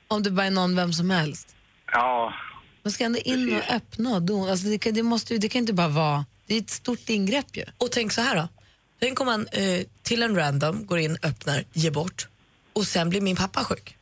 Om 0.08 0.22
du 0.22 0.30
bara 0.30 0.46
är 0.46 0.50
någon, 0.50 0.76
vem 0.76 0.92
som 0.92 1.10
helst? 1.10 1.56
Ja, 1.92 2.34
Man 2.82 2.92
ska 2.92 3.04
ändå 3.04 3.18
in 3.18 3.56
och 3.56 3.70
öppna 3.74 4.14
och 4.14 4.22
dona. 4.22 4.50
Alltså 4.50 4.66
det, 4.66 4.78
kan, 4.78 4.94
det, 4.94 5.02
måste, 5.02 5.38
det 5.38 5.48
kan 5.48 5.59
inte 5.59 5.72
bara 5.72 5.88
vara... 5.88 6.24
Det 6.46 6.54
är 6.54 6.61
ett 6.61 6.70
stort 6.70 7.09
ingrepp 7.09 7.57
ju. 7.57 7.64
Och 7.78 7.90
tänk 7.90 8.12
så 8.12 8.20
här 8.20 8.37
då. 8.37 8.48
Tänk 9.00 9.20
om 9.20 9.26
man 9.26 9.46
eh, 9.46 9.80
till 10.02 10.22
en 10.22 10.37
random 10.37 10.87
går 10.87 10.98
in, 10.98 11.18
öppnar, 11.22 11.64
ger 11.72 11.90
bort 11.90 12.28
och 12.72 12.87
sen 12.87 13.11
blir 13.11 13.20
min 13.20 13.37
pappa 13.37 13.64
sjuk. 13.64 13.96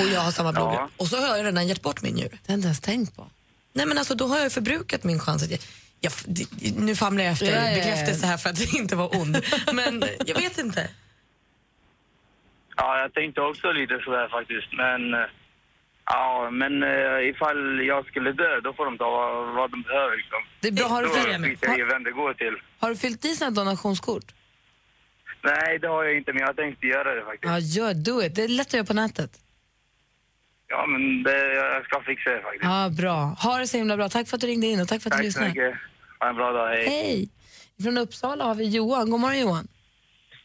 Och 0.00 0.08
jag 0.08 0.20
har 0.20 0.30
samma 0.32 0.52
blodgrupp. 0.52 0.90
Och 0.96 1.06
så 1.08 1.16
har 1.16 1.36
jag 1.36 1.46
redan 1.46 1.68
gett 1.68 1.82
bort 1.82 2.02
min 2.02 2.14
njure. 2.14 2.28
Det 2.28 2.36
har 2.36 2.52
jag 2.52 2.58
inte 2.58 2.66
ens 2.66 2.80
tänkt 2.80 3.16
på. 3.16 3.26
Nej 3.72 3.86
men 3.86 3.98
alltså 3.98 4.14
då 4.14 4.26
har 4.26 4.38
jag 4.38 4.52
förbrukat 4.52 5.04
min 5.04 5.20
chans 5.20 5.42
att 5.42 5.50
ge. 5.50 5.58
Jag, 6.00 6.12
det- 6.26 6.76
nu 6.76 6.96
famlar 6.96 7.24
jag 7.24 7.32
efter 7.32 7.46
Ja, 7.46 7.52
ja, 7.52 7.68
ja. 7.70 7.74
bekräftelse 7.76 8.26
här 8.26 8.36
för 8.36 8.50
att 8.50 8.74
inte 8.74 8.96
vara 8.96 9.08
ond. 9.08 9.42
Men 9.72 10.04
jag 10.26 10.34
vet 10.34 10.58
inte. 10.58 10.90
ja, 12.76 13.00
jag 13.00 13.14
tänkte 13.14 13.40
också 13.40 13.72
lite 13.72 14.00
sådär 14.04 14.28
faktiskt. 14.28 14.72
Men, 14.72 15.14
eh, 15.14 15.20
ja, 16.08 16.48
men 16.52 16.82
eh, 16.82 17.28
ifall 17.30 17.80
jag 17.86 18.06
skulle 18.06 18.32
dö, 18.32 18.60
då 18.60 18.72
får 18.72 18.84
de 18.84 18.98
ta 18.98 19.10
vad, 19.10 19.54
vad 19.54 19.70
de 19.70 19.82
behöver 19.82 20.16
liksom. 20.16 20.38
Det 20.60 20.68
är 20.68 20.72
bra. 20.72 20.86
Har 20.86 21.02
du 21.02 21.08
fyllt- 21.08 21.78
i 21.78 21.82
vem 21.82 22.02
det 22.04 22.10
går 22.12 22.34
till. 22.34 22.54
Har 22.80 22.88
du 22.90 22.96
fyllt 22.96 23.24
i 23.24 23.28
sina 23.28 23.50
donationskort? 23.50 24.24
Nej, 25.42 25.78
det 25.78 25.88
har 25.88 26.04
jag 26.04 26.16
inte, 26.16 26.32
men 26.32 26.42
jag 26.42 26.56
tänkte 26.56 26.86
göra 26.86 27.14
det 27.14 27.22
faktiskt. 27.24 27.44
Ja, 27.44 27.58
gör 27.58 27.94
do 27.94 28.22
it. 28.22 28.34
Det 28.34 28.42
är 28.44 28.48
lätt 28.48 28.66
att 28.66 28.72
göra 28.74 28.84
på 28.86 28.94
nätet. 28.94 29.30
Ja, 30.68 30.86
men 30.86 31.22
det, 31.22 31.54
jag 31.54 31.84
ska 31.84 32.00
fixa 32.00 32.30
det 32.30 32.42
faktiskt. 32.42 32.64
Ja, 32.64 32.88
bra. 33.02 33.14
Ha 33.44 33.58
det 33.58 33.66
så 33.66 33.76
himla 33.76 33.96
bra. 33.96 34.08
Tack 34.08 34.28
för 34.28 34.36
att 34.36 34.40
du 34.40 34.46
ringde 34.46 34.66
in 34.66 34.80
och 34.80 34.88
tack 34.88 35.02
för 35.02 35.10
att 35.10 35.18
du 35.18 35.24
Tack 35.24 35.32
så 35.32 35.40
lyssnade. 35.40 35.48
mycket. 35.48 35.74
Ha 36.20 36.28
en 36.28 36.36
bra 36.36 36.52
dag, 36.52 36.68
hej. 36.68 36.88
Hej! 36.88 37.28
Från 37.82 37.98
Uppsala 37.98 38.44
har 38.44 38.54
vi 38.54 38.64
Johan. 38.68 39.10
God 39.10 39.20
morgon 39.20 39.40
Johan. 39.40 39.68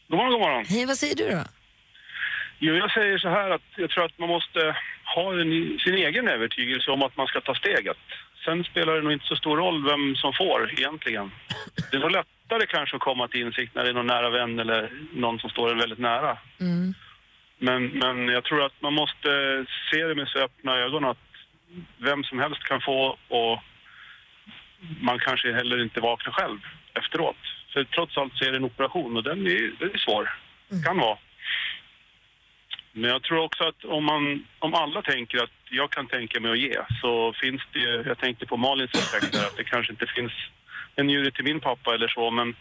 God 0.08 0.16
morgon, 0.18 0.32
god 0.32 0.40
morgon. 0.40 0.64
Hej, 0.68 0.86
vad 0.86 0.98
säger 0.98 1.14
du 1.16 1.30
då? 1.30 1.42
Jo, 2.58 2.74
jag 2.74 2.90
säger 2.90 3.18
så 3.18 3.28
här 3.28 3.50
att 3.50 3.62
jag 3.76 3.90
tror 3.90 4.04
att 4.04 4.18
man 4.18 4.28
måste 4.28 4.76
ha 5.14 5.40
en, 5.40 5.78
sin 5.84 5.94
egen 5.94 6.28
övertygelse 6.28 6.90
om 6.90 7.02
att 7.02 7.16
man 7.16 7.26
ska 7.26 7.40
ta 7.40 7.54
steget. 7.54 7.96
Sen 8.44 8.64
spelar 8.64 8.94
det 8.94 9.02
nog 9.02 9.12
inte 9.12 9.26
så 9.26 9.36
stor 9.36 9.56
roll 9.56 9.84
vem 9.84 10.16
som 10.16 10.32
får 10.32 10.72
egentligen. 10.72 11.30
Det 11.90 11.96
är 11.96 12.00
nog 12.00 12.10
lättare 12.10 12.66
kanske 12.66 12.96
att 12.96 13.02
komma 13.02 13.28
till 13.28 13.40
insikt 13.40 13.74
när 13.74 13.84
det 13.84 13.90
är 13.90 13.94
någon 13.94 14.06
nära 14.06 14.30
vän 14.30 14.58
eller 14.58 14.90
någon 15.12 15.38
som 15.38 15.50
står 15.50 15.72
en 15.72 15.78
väldigt 15.78 15.98
nära. 15.98 16.38
Mm. 16.60 16.94
Men, 17.58 17.86
men 17.86 18.28
jag 18.28 18.44
tror 18.44 18.64
att 18.64 18.82
man 18.82 18.94
måste 18.94 19.30
se 19.90 20.06
det 20.06 20.14
med 20.14 20.28
så 20.28 20.38
öppna 20.38 20.76
ögon 20.76 21.04
att 21.04 21.18
vem 21.98 22.24
som 22.24 22.38
helst 22.38 22.64
kan 22.64 22.80
få 22.80 23.18
och 23.28 23.58
man 25.00 25.18
kanske 25.18 25.52
heller 25.52 25.82
inte 25.82 26.00
vaknar 26.00 26.32
själv 26.32 26.58
efteråt. 26.94 27.36
För 27.72 27.84
trots 27.84 28.18
allt 28.18 28.36
så 28.36 28.44
är 28.44 28.50
det 28.50 28.56
en 28.56 28.64
operation 28.64 29.16
och 29.16 29.22
den 29.22 29.46
är, 29.46 29.72
den 29.78 29.90
är 29.94 29.98
svår. 29.98 30.30
Kan 30.84 30.98
vara. 30.98 31.18
Men 32.96 33.10
jag 33.10 33.22
tror 33.22 33.38
också 33.38 33.64
att 33.64 33.84
om, 33.84 34.04
man, 34.04 34.46
om 34.58 34.74
alla 34.74 35.02
tänker 35.02 35.38
att 35.44 35.50
jag 35.70 35.90
kan 35.90 36.06
tänka 36.06 36.40
mig 36.40 36.50
att 36.52 36.58
ge 36.58 36.76
så 37.00 37.32
finns 37.42 37.62
det 37.72 37.78
ju, 37.78 38.02
jag 38.06 38.18
tänkte 38.18 38.46
på 38.46 38.56
Malins 38.56 38.94
aspekt 38.94 39.32
där, 39.32 39.46
att 39.46 39.56
det 39.56 39.64
kanske 39.64 39.92
inte 39.92 40.06
finns 40.16 40.32
en 40.96 41.06
njure 41.06 41.30
till 41.30 41.44
min 41.44 41.60
pappa 41.60 41.94
eller 41.94 42.08
så 42.08 42.30
men 42.30 42.56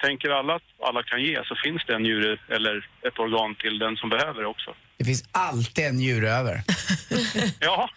tänker 0.00 0.30
alla 0.30 0.54
att 0.54 0.62
alla 0.82 1.02
kan 1.02 1.22
ge 1.22 1.44
så 1.44 1.54
finns 1.64 1.82
det 1.86 1.94
en 1.94 2.02
njure 2.02 2.38
eller 2.48 2.88
ett 3.08 3.18
organ 3.18 3.54
till 3.54 3.78
den 3.78 3.96
som 3.96 4.08
behöver 4.08 4.40
det 4.40 4.46
också. 4.48 4.74
Det 4.98 5.04
finns 5.04 5.28
alltid 5.32 5.84
en 5.84 5.96
njure 5.96 6.28
över. 6.30 6.60
Ja, 7.60 7.90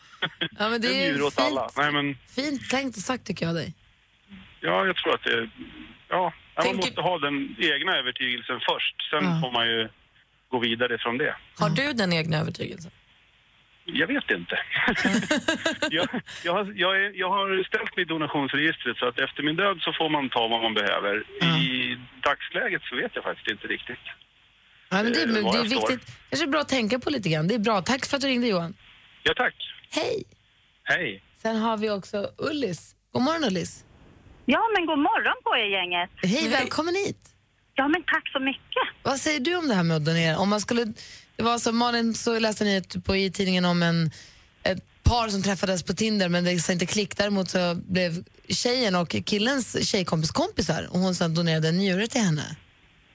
Ja, 0.59 0.69
men 0.69 0.81
det 0.81 0.87
en 0.87 0.93
är 0.95 1.11
njure 1.11 1.23
åt 1.23 1.35
fint, 1.35 1.47
alla. 1.47 1.69
Nej, 1.77 1.91
men, 1.91 2.17
fint 2.35 2.69
tänkt 2.69 2.97
och 2.97 3.03
sagt 3.03 3.25
tycker 3.27 3.45
jag 3.45 3.55
dig. 3.55 3.73
ja, 4.61 4.85
jag 4.85 4.95
tror 4.95 5.13
att 5.15 5.23
det... 5.23 5.49
Ja, 6.09 6.33
man 6.55 6.63
Tänker- 6.65 6.77
måste 6.77 7.01
ha 7.01 7.19
den 7.19 7.55
egna 7.59 7.97
övertygelsen 7.97 8.59
först. 8.69 8.95
Sen 9.09 9.23
Ja. 9.23 9.39
får 9.43 9.51
man 9.51 9.67
ju 9.67 9.89
gå 10.51 10.59
vidare 10.59 10.97
från 10.97 11.17
det. 11.17 11.35
Har 11.59 11.69
du 11.69 11.93
den 11.93 12.13
egna 12.13 12.37
övertygelsen? 12.37 12.91
Jag 13.85 14.07
vet 14.07 14.31
inte. 14.31 14.59
jag, 15.97 16.07
jag, 16.43 16.53
har, 16.53 16.73
jag, 16.75 16.95
är, 17.05 17.11
jag 17.19 17.29
har 17.29 17.63
ställt 17.63 17.95
mig 17.95 18.01
i 18.05 18.05
donationsregistret 18.05 18.97
så 18.97 19.07
att 19.07 19.19
efter 19.19 19.43
min 19.43 19.55
död 19.55 19.77
så 19.81 19.93
får 19.93 20.09
man 20.09 20.29
ta 20.29 20.47
vad 20.47 20.61
man 20.61 20.73
behöver. 20.73 21.15
I 21.43 21.97
dagsläget 22.23 22.81
så 22.83 22.95
vet 22.95 23.11
jag 23.15 23.23
faktiskt 23.23 23.51
inte 23.51 23.67
riktigt. 23.67 24.05
Ja, 24.89 25.03
men 25.03 25.13
det, 25.13 25.21
Eh, 25.23 25.27
det 25.27 25.39
är 25.39 25.63
viktigt. 25.63 26.05
kanske 26.29 26.45
är 26.45 26.51
bra 26.51 26.59
att 26.61 26.69
tänka 26.69 26.99
på 26.99 27.09
lite 27.09 27.29
grann. 27.29 27.47
Det 27.47 27.55
är 27.55 27.59
bra. 27.59 27.81
Tack 27.81 28.05
för 28.05 28.15
att 28.15 28.21
du 28.21 28.27
ringde 28.27 28.47
Johan. 28.47 28.73
Ja, 29.23 29.33
tack. 29.37 29.55
Hej! 29.91 30.23
Hej. 30.83 31.23
Sen 31.37 31.55
har 31.55 31.77
vi 31.77 31.89
också 31.89 32.31
Ullis. 32.37 32.95
God 33.11 33.21
morgon 33.23 33.43
Ullis. 33.43 33.85
Ja, 34.45 34.61
men 34.75 34.85
god 34.85 34.99
morgon 34.99 35.35
på 35.43 35.57
er 35.57 35.65
gänget. 35.65 36.09
Hej, 36.15 36.49
välkommen 36.49 36.95
hit. 36.95 37.17
Ja, 37.79 37.87
men 37.87 38.03
tack 38.03 38.29
så 38.31 38.39
mycket. 38.39 38.85
Vad 39.03 39.19
säger 39.19 39.39
du 39.39 39.55
om 39.55 39.67
det 39.67 39.73
här 39.73 39.83
med 39.83 39.97
att 39.97 40.05
donera? 40.05 40.37
Om 40.37 40.49
man 40.49 40.61
skulle, 40.61 40.85
det 41.35 41.43
var 41.43 41.57
så, 41.57 41.71
Malin 41.71 42.13
så 42.13 42.39
läste 42.39 42.63
ni 42.63 42.81
på, 43.05 43.15
i 43.15 43.31
tidningen 43.31 43.65
om 43.65 43.83
en, 43.83 44.11
ett 44.63 44.83
par 45.03 45.27
som 45.27 45.43
träffades 45.43 45.83
på 45.83 45.93
Tinder 45.93 46.29
men 46.29 46.43
det 46.43 46.59
sa 46.59 46.73
inte 46.73 46.85
klick. 46.85 47.17
Däremot 47.17 47.49
så 47.49 47.75
blev 47.75 48.11
tjejen 48.49 48.95
och 48.95 49.09
killens 49.25 49.89
tjejkompis 49.91 50.31
kompisar 50.31 50.81
och 50.91 50.99
hon 50.99 51.15
sen 51.15 51.35
donerade 51.35 51.67
en 51.67 51.77
njure 51.77 52.07
till 52.07 52.21
henne. 52.21 52.45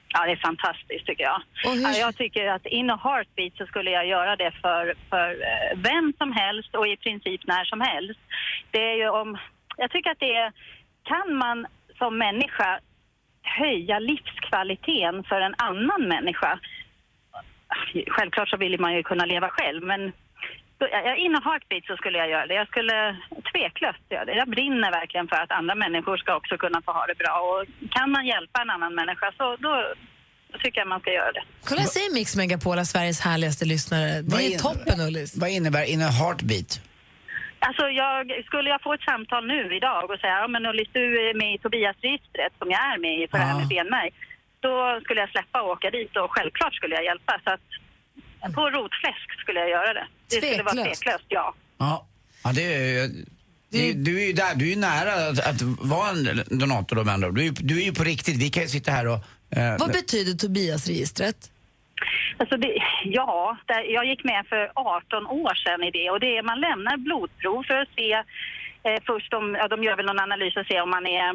Ja, 0.09 0.25
det 0.27 0.33
är 0.33 0.47
fantastiskt 0.51 1.07
tycker 1.07 1.25
jag. 1.25 1.41
Ja, 1.65 1.91
jag 2.05 2.17
tycker 2.17 2.47
att 2.47 2.67
in 2.67 2.91
a 2.91 3.01
heartbeat 3.05 3.57
så 3.59 3.67
skulle 3.67 3.91
jag 3.91 4.07
göra 4.07 4.37
det 4.37 4.53
för, 4.63 4.95
för 5.11 5.29
eh, 5.31 5.79
vem 5.91 6.13
som 6.19 6.33
helst 6.33 6.75
och 6.75 6.87
i 6.87 6.97
princip 6.97 7.41
när 7.47 7.65
som 7.65 7.81
helst. 7.81 8.21
Det 8.71 8.85
är 8.93 8.97
ju 9.03 9.09
om, 9.09 9.39
jag 9.77 9.91
tycker 9.91 10.11
att 10.11 10.21
det 10.27 10.35
är, 10.45 10.53
kan 11.13 11.37
man 11.37 11.67
som 11.99 12.19
människa 12.19 12.81
höja 13.45 13.99
livskvaliteten 13.99 15.25
för 15.25 15.41
en 15.41 15.55
annan 15.59 16.09
människa. 16.09 16.59
Självklart 18.09 18.49
så 18.49 18.57
vill 18.57 18.81
man 18.81 18.95
ju 18.95 19.03
kunna 19.03 19.25
leva 19.25 19.49
själv 19.49 19.83
men 19.83 20.13
jag- 20.79 21.19
in 21.19 21.37
a 21.37 21.41
heartbeat 21.45 21.85
så 21.87 21.97
skulle 21.97 22.19
jag 22.19 22.31
göra 22.31 22.47
det. 22.47 22.55
Jag 22.55 22.69
skulle 22.69 23.17
tveklöst 23.53 23.99
göra 24.11 24.25
det. 24.25 24.35
Jag 24.35 24.49
brinner 24.49 24.91
verkligen 25.01 25.29
för 25.29 25.37
att 25.37 25.51
andra 25.51 25.75
människor 25.75 26.17
ska 26.17 26.37
också 26.37 26.57
kunna 26.57 26.83
få 26.83 26.93
ha 26.93 27.07
det 27.07 27.15
bra. 27.19 27.35
Och 27.51 27.91
kan 27.91 28.11
man 28.11 28.27
hjälpa 28.27 28.63
en 28.63 28.71
annan 28.71 28.95
människa 28.95 29.33
så 29.39 29.57
då 29.57 29.95
tycker 30.63 30.81
jag 30.81 30.89
man 30.89 31.01
ska 31.01 31.13
göra 31.13 31.33
det. 31.33 31.43
Kolla, 31.65 31.81
jag 31.81 31.91
säger 31.91 32.15
Mix 32.15 32.37
Megapol, 32.37 32.79
är 32.79 32.85
Sveriges 32.85 33.21
härligaste 33.21 33.65
lyssnare. 33.65 34.07
Det 34.07 34.23
Vad 34.33 34.41
är 34.41 34.51
in- 34.53 34.59
toppen, 34.59 35.01
Ullis. 35.01 35.37
Vad 35.37 35.51
innebär 35.51 35.85
in 35.85 36.03
a 36.03 36.09
heartbeat? 36.09 36.81
Alltså 37.67 37.85
jag, 38.03 38.45
skulle 38.49 38.69
jag 38.75 38.81
få 38.83 38.93
ett 38.95 39.07
samtal 39.11 39.47
nu 39.47 39.77
idag 39.77 40.11
och 40.11 40.19
säga 40.21 40.37
ja 40.43 40.49
men 40.49 40.67
Ullis 40.67 40.89
du 40.93 41.05
är 41.29 41.35
med 41.43 41.51
i 41.55 41.59
Tobias-registret 41.59 42.53
som 42.59 42.69
jag 42.71 42.83
är 42.93 42.99
med 43.07 43.15
i 43.23 43.29
för 43.31 43.39
det 43.39 43.45
här 43.45 43.59
med 43.59 43.69
benmärg. 43.69 44.11
Då 44.61 45.01
skulle 45.05 45.21
jag 45.21 45.31
släppa 45.31 45.63
och 45.63 45.71
åka 45.71 45.91
dit 45.91 46.17
och 46.17 46.31
självklart 46.35 46.75
skulle 46.75 46.95
jag 46.95 47.05
hjälpa. 47.05 47.41
Så 47.45 47.51
att 47.57 47.67
på 48.55 48.71
rotfläsk 48.71 49.29
skulle 49.43 49.61
jag 49.61 49.71
göra 49.71 49.93
det. 49.99 50.07
Det 50.31 50.37
skulle 50.37 50.63
vara 50.63 50.75
Tveklöst. 50.85 51.25
ja. 51.29 51.55
Ja, 51.79 52.07
ja 52.45 52.53
det 52.53 52.63
är, 52.75 53.09
det, 53.71 53.93
du 53.93 54.23
är 54.23 54.27
ju 54.27 54.33
där, 54.33 54.55
du 54.55 54.73
är 54.73 54.77
nära 54.77 55.13
att, 55.29 55.47
att 55.51 55.63
vara 55.95 56.09
en 56.11 56.59
donator 56.59 56.97
då 56.97 57.05
med 57.05 57.15
andra 57.15 57.31
du, 57.31 57.41
är 57.41 57.45
ju- 57.45 57.51
du 57.71 57.81
är 57.81 57.85
ju 57.85 57.93
på 57.95 58.05
riktigt, 58.05 58.37
vi 58.37 58.51
kan 58.51 58.63
ju 58.63 58.69
sitta 58.69 58.91
här 58.91 59.07
och... 59.07 59.19
eh, 59.59 59.79
Vad 59.79 59.93
betyder 59.93 60.33
Tobias-registret? 60.39 61.51
Alltså 62.37 62.57
det, 62.57 62.79
ja, 63.05 63.57
där, 63.67 63.83
jag 63.83 64.07
gick 64.07 64.25
med 64.25 64.47
för 64.47 64.71
18 64.75 65.27
år 65.27 65.55
sedan 65.55 65.83
i 65.83 65.91
det 65.91 66.11
och 66.11 66.21
det 66.21 66.37
är, 66.37 66.43
man 66.43 66.61
lämnar 66.61 66.97
blodprov 66.97 67.63
för 67.63 67.75
att 67.75 67.89
se 67.97 68.13
eh, 68.83 69.03
först 69.07 69.35
om, 69.35 69.55
ja, 69.55 69.69
de 69.69 69.83
gör 69.83 69.97
väl 69.97 70.07
någon 70.07 70.21
analys 70.21 70.57
och 70.57 70.67
ser 70.67 70.83
om 70.83 70.91
man 70.91 71.07
är 71.07 71.31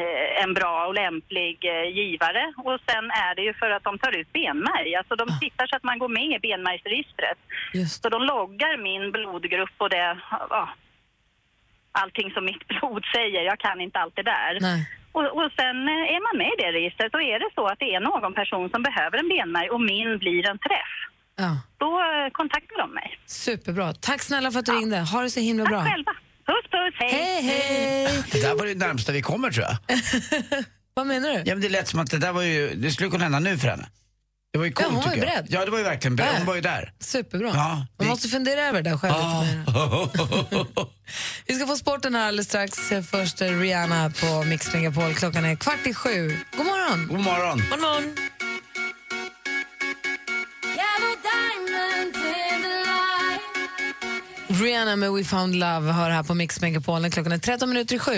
eh, 0.00 0.42
en 0.44 0.54
bra 0.54 0.86
och 0.86 0.94
lämplig 0.94 1.58
eh, 1.64 1.96
givare 1.98 2.52
och 2.56 2.80
sen 2.88 3.10
är 3.10 3.34
det 3.34 3.42
ju 3.42 3.54
för 3.54 3.70
att 3.70 3.84
de 3.84 3.98
tar 3.98 4.18
ut 4.18 4.32
benmärg. 4.32 4.94
Alltså 4.94 5.14
de 5.16 5.26
tittar 5.40 5.66
så 5.66 5.76
att 5.76 5.84
man 5.84 5.98
går 5.98 6.08
med 6.08 6.30
i 6.36 6.38
benmärgsregistret. 6.38 7.38
Så 8.02 8.08
de 8.08 8.22
loggar 8.22 8.76
min 8.76 9.12
blodgrupp 9.12 9.74
och 9.78 9.90
det, 9.90 10.18
ja, 10.30 10.68
allting 12.02 12.28
som 12.34 12.42
mitt 12.50 12.64
blod 12.72 13.02
säger. 13.16 13.40
Jag 13.50 13.58
kan 13.66 13.80
inte 13.86 13.98
allt 14.02 14.16
det 14.20 14.26
där. 14.36 14.52
Och, 15.16 15.26
och 15.38 15.48
sen 15.60 15.76
eh, 15.94 16.14
är 16.16 16.20
man 16.26 16.34
med 16.42 16.50
i 16.54 16.56
det 16.62 16.70
registret 16.78 17.14
och 17.14 17.22
är 17.32 17.38
det 17.44 17.50
så 17.54 17.64
att 17.66 17.78
det 17.84 17.90
är 17.96 18.00
någon 18.10 18.34
person 18.40 18.66
som 18.72 18.80
behöver 18.88 19.16
en 19.18 19.28
benmärg 19.34 19.68
och 19.74 19.80
min 19.80 20.18
blir 20.22 20.42
en 20.52 20.58
träff, 20.68 20.94
Ja. 21.44 21.50
då 21.78 21.90
eh, 22.00 22.30
kontaktar 22.32 22.76
de 22.78 22.90
mig. 23.00 23.08
Superbra. 23.26 23.92
Tack 23.92 24.22
snälla 24.22 24.50
för 24.52 24.58
att 24.58 24.66
du 24.66 24.72
ringde. 24.72 24.98
Ha 25.12 25.22
det 25.22 25.30
så 25.30 25.40
himla 25.40 25.64
bra. 25.64 25.80
Tack 25.80 25.88
själva. 25.92 26.12
Puss 26.46 26.66
puss, 26.70 26.94
hej! 26.98 27.10
Hej, 27.12 27.42
hej! 27.42 28.22
Det 28.32 28.40
där 28.42 28.54
var 28.58 28.66
det 28.66 28.74
närmsta 28.86 29.12
vi 29.12 29.22
kommer 29.22 29.50
tror 29.50 29.64
jag. 29.70 29.76
Vad 30.94 31.06
menar 31.06 31.28
du? 31.30 31.36
Ja, 31.36 31.54
men 31.54 31.60
det 31.60 31.68
lät 31.68 31.88
som 31.88 32.00
att 32.00 32.10
det 32.10 32.18
där 32.18 32.32
var 32.32 32.42
ju, 32.42 32.74
det 32.74 32.90
skulle 32.90 33.10
kunna 33.10 33.24
hända 33.24 33.38
nu 33.38 33.58
för 33.58 33.68
henne. 33.68 33.86
Det 34.54 34.58
var 34.58 34.64
ju 34.66 34.72
Ja, 34.76 34.82
coolt 34.82 34.94
hon 34.94 34.96
var 34.96 35.04
ju 35.04 35.10
tycker 35.20 35.26
jag. 35.26 35.34
beredd. 35.44 35.60
Ja, 35.60 35.64
det 35.64 35.70
var 35.70 35.78
ju 35.78 35.84
verkligen 35.84 36.16
beredd. 36.16 36.30
Hon 36.30 36.40
Ja. 36.40 36.46
var 36.46 36.54
ju 36.54 36.60
där. 36.60 36.92
Superbra. 37.00 37.50
Ja, 37.54 37.86
Man 37.98 38.08
måste 38.08 38.28
fundera 38.28 38.60
över 38.60 38.82
det 38.82 38.90
där 38.90 38.96
själv. 38.98 39.14
Vi 41.46 41.54
ska 41.54 41.66
få 41.66 41.76
sporten 41.76 42.14
här 42.14 42.28
alldeles 42.28 42.46
strax. 42.46 42.78
Först 43.10 43.40
är 43.40 43.60
Rihanna 43.60 44.10
på 44.20 44.42
Mix 44.44 44.72
Megapol. 44.74 45.14
Klockan 45.14 45.44
är 45.44 45.56
kvart 45.56 45.86
i 45.86 45.94
sju. 45.94 46.38
God 46.56 46.66
morgon! 46.66 47.06
God 47.08 47.20
morgon! 47.20 47.62
God 47.70 47.80
morgon! 47.80 48.14
Rihanna 54.48 54.96
med 54.96 55.12
We 55.12 55.24
found 55.24 55.54
love 55.54 55.92
hör 55.92 56.10
här 56.10 56.22
på 56.22 56.34
Mix 56.34 56.60
Megapol. 56.60 57.10
Klockan 57.10 57.32
är 57.32 57.38
13 57.38 57.68
minuter 57.68 57.96
i 57.96 57.98
sju. 57.98 58.12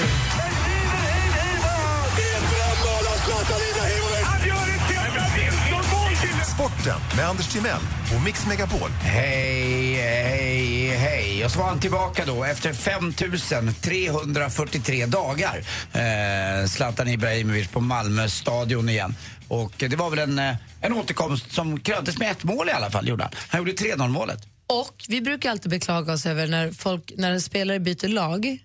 Sporten 6.87 7.17
med 7.17 7.29
Anders 7.29 7.49
Timell 7.49 7.81
och 8.17 8.23
Mix 8.25 8.47
Megapol. 8.47 8.91
Hej, 8.91 9.95
hej, 9.95 10.89
hej. 10.89 11.45
Och 11.45 11.51
så 11.51 11.59
var 11.59 11.67
han 11.67 11.81
tillbaka 11.81 12.25
då 12.27 12.45
efter 12.45 12.73
5343 12.73 15.07
dagar. 15.07 15.65
Eh, 15.93 16.67
Zlatan 16.69 17.09
Ibrahimovic 17.09 17.69
på 17.69 17.81
Malmö 17.81 18.29
stadion 18.29 18.89
igen. 18.89 19.15
Och 19.49 19.73
det 19.77 19.97
var 19.97 20.11
väl 20.11 20.19
en, 20.19 20.39
eh, 20.39 20.55
en 20.81 20.93
återkomst 20.93 21.53
som 21.53 21.81
kröntes 21.81 22.19
med 22.19 22.31
ett 22.31 22.45
mål 22.45 22.69
i 22.69 22.73
alla 22.73 22.91
fall. 22.91 23.09
Gjorde 23.09 23.25
han. 23.25 23.33
han 23.49 23.61
gjorde 23.61 23.73
3-0 23.73 24.09
målet. 24.09 24.39
Och 24.67 25.05
vi 25.09 25.21
brukar 25.21 25.51
alltid 25.51 25.71
beklaga 25.71 26.13
oss 26.13 26.27
över 26.27 26.47
när, 26.47 26.73
folk, 26.73 27.13
när 27.17 27.39
spelare 27.39 27.81
byter 27.81 28.09
lag 28.09 28.59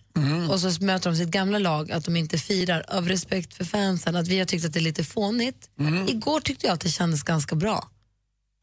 och 0.49 0.60
så 0.60 0.84
möter 0.84 1.10
de 1.10 1.15
sitt 1.15 1.29
gamla 1.29 1.60
lag 1.60 1.91
att 1.91 2.05
de 2.05 2.15
inte 2.15 2.38
firar 2.38 2.84
av 2.88 3.10
respekt 3.10 3.53
för 3.53 3.65
fansen. 3.65 4.15
Att 4.15 4.27
vi 4.27 4.39
har 4.39 4.45
tyckt 4.45 4.65
att 4.65 4.73
det 4.73 4.79
är 4.79 4.81
lite 4.81 5.03
fånigt. 5.03 5.69
Igår 6.07 6.41
tyckte 6.41 6.67
jag 6.67 6.73
att 6.73 6.81
det 6.81 6.89
kändes 6.89 7.23
ganska 7.23 7.55
bra. 7.55 7.88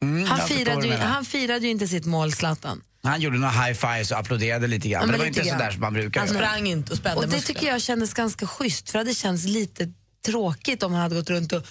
Mm, 0.03 0.25
han, 0.25 0.47
firade 0.47 0.87
ju, 0.87 0.93
han 0.93 1.25
firade 1.25 1.65
ju 1.65 1.71
inte 1.71 1.87
sitt 1.87 2.05
mål, 2.05 2.31
Zlatan. 2.33 2.81
Han 3.03 3.21
gjorde 3.21 3.37
några 3.37 3.53
high-fives 3.53 4.11
och 4.11 4.17
applåderade 4.19 4.67
lite 4.67 4.89
grann. 4.89 5.01
Ja, 5.01 5.05
men 5.07 5.11
det 5.11 5.11
men 5.11 5.19
var 5.19 5.25
lite 5.25 5.39
inte 5.39 5.49
grann. 5.49 5.59
sådär 5.59 5.71
som 5.71 5.81
man 5.81 5.93
brukar 5.93 6.19
Han 6.19 6.29
sprang 6.29 6.67
inte 6.67 6.91
och 6.91 6.97
spände 6.97 7.17
Och 7.17 7.27
det 7.27 7.35
muskler. 7.35 7.53
tycker 7.55 7.67
jag 7.67 7.81
kändes 7.81 8.13
ganska 8.13 8.47
schysst 8.47 8.89
för 8.89 8.97
det 8.97 8.99
hade 8.99 9.13
känts 9.15 9.45
lite 9.45 9.91
tråkigt 10.25 10.83
om 10.83 10.93
han 10.93 11.01
hade 11.01 11.15
gått 11.15 11.29
runt 11.29 11.51
och 11.53 11.63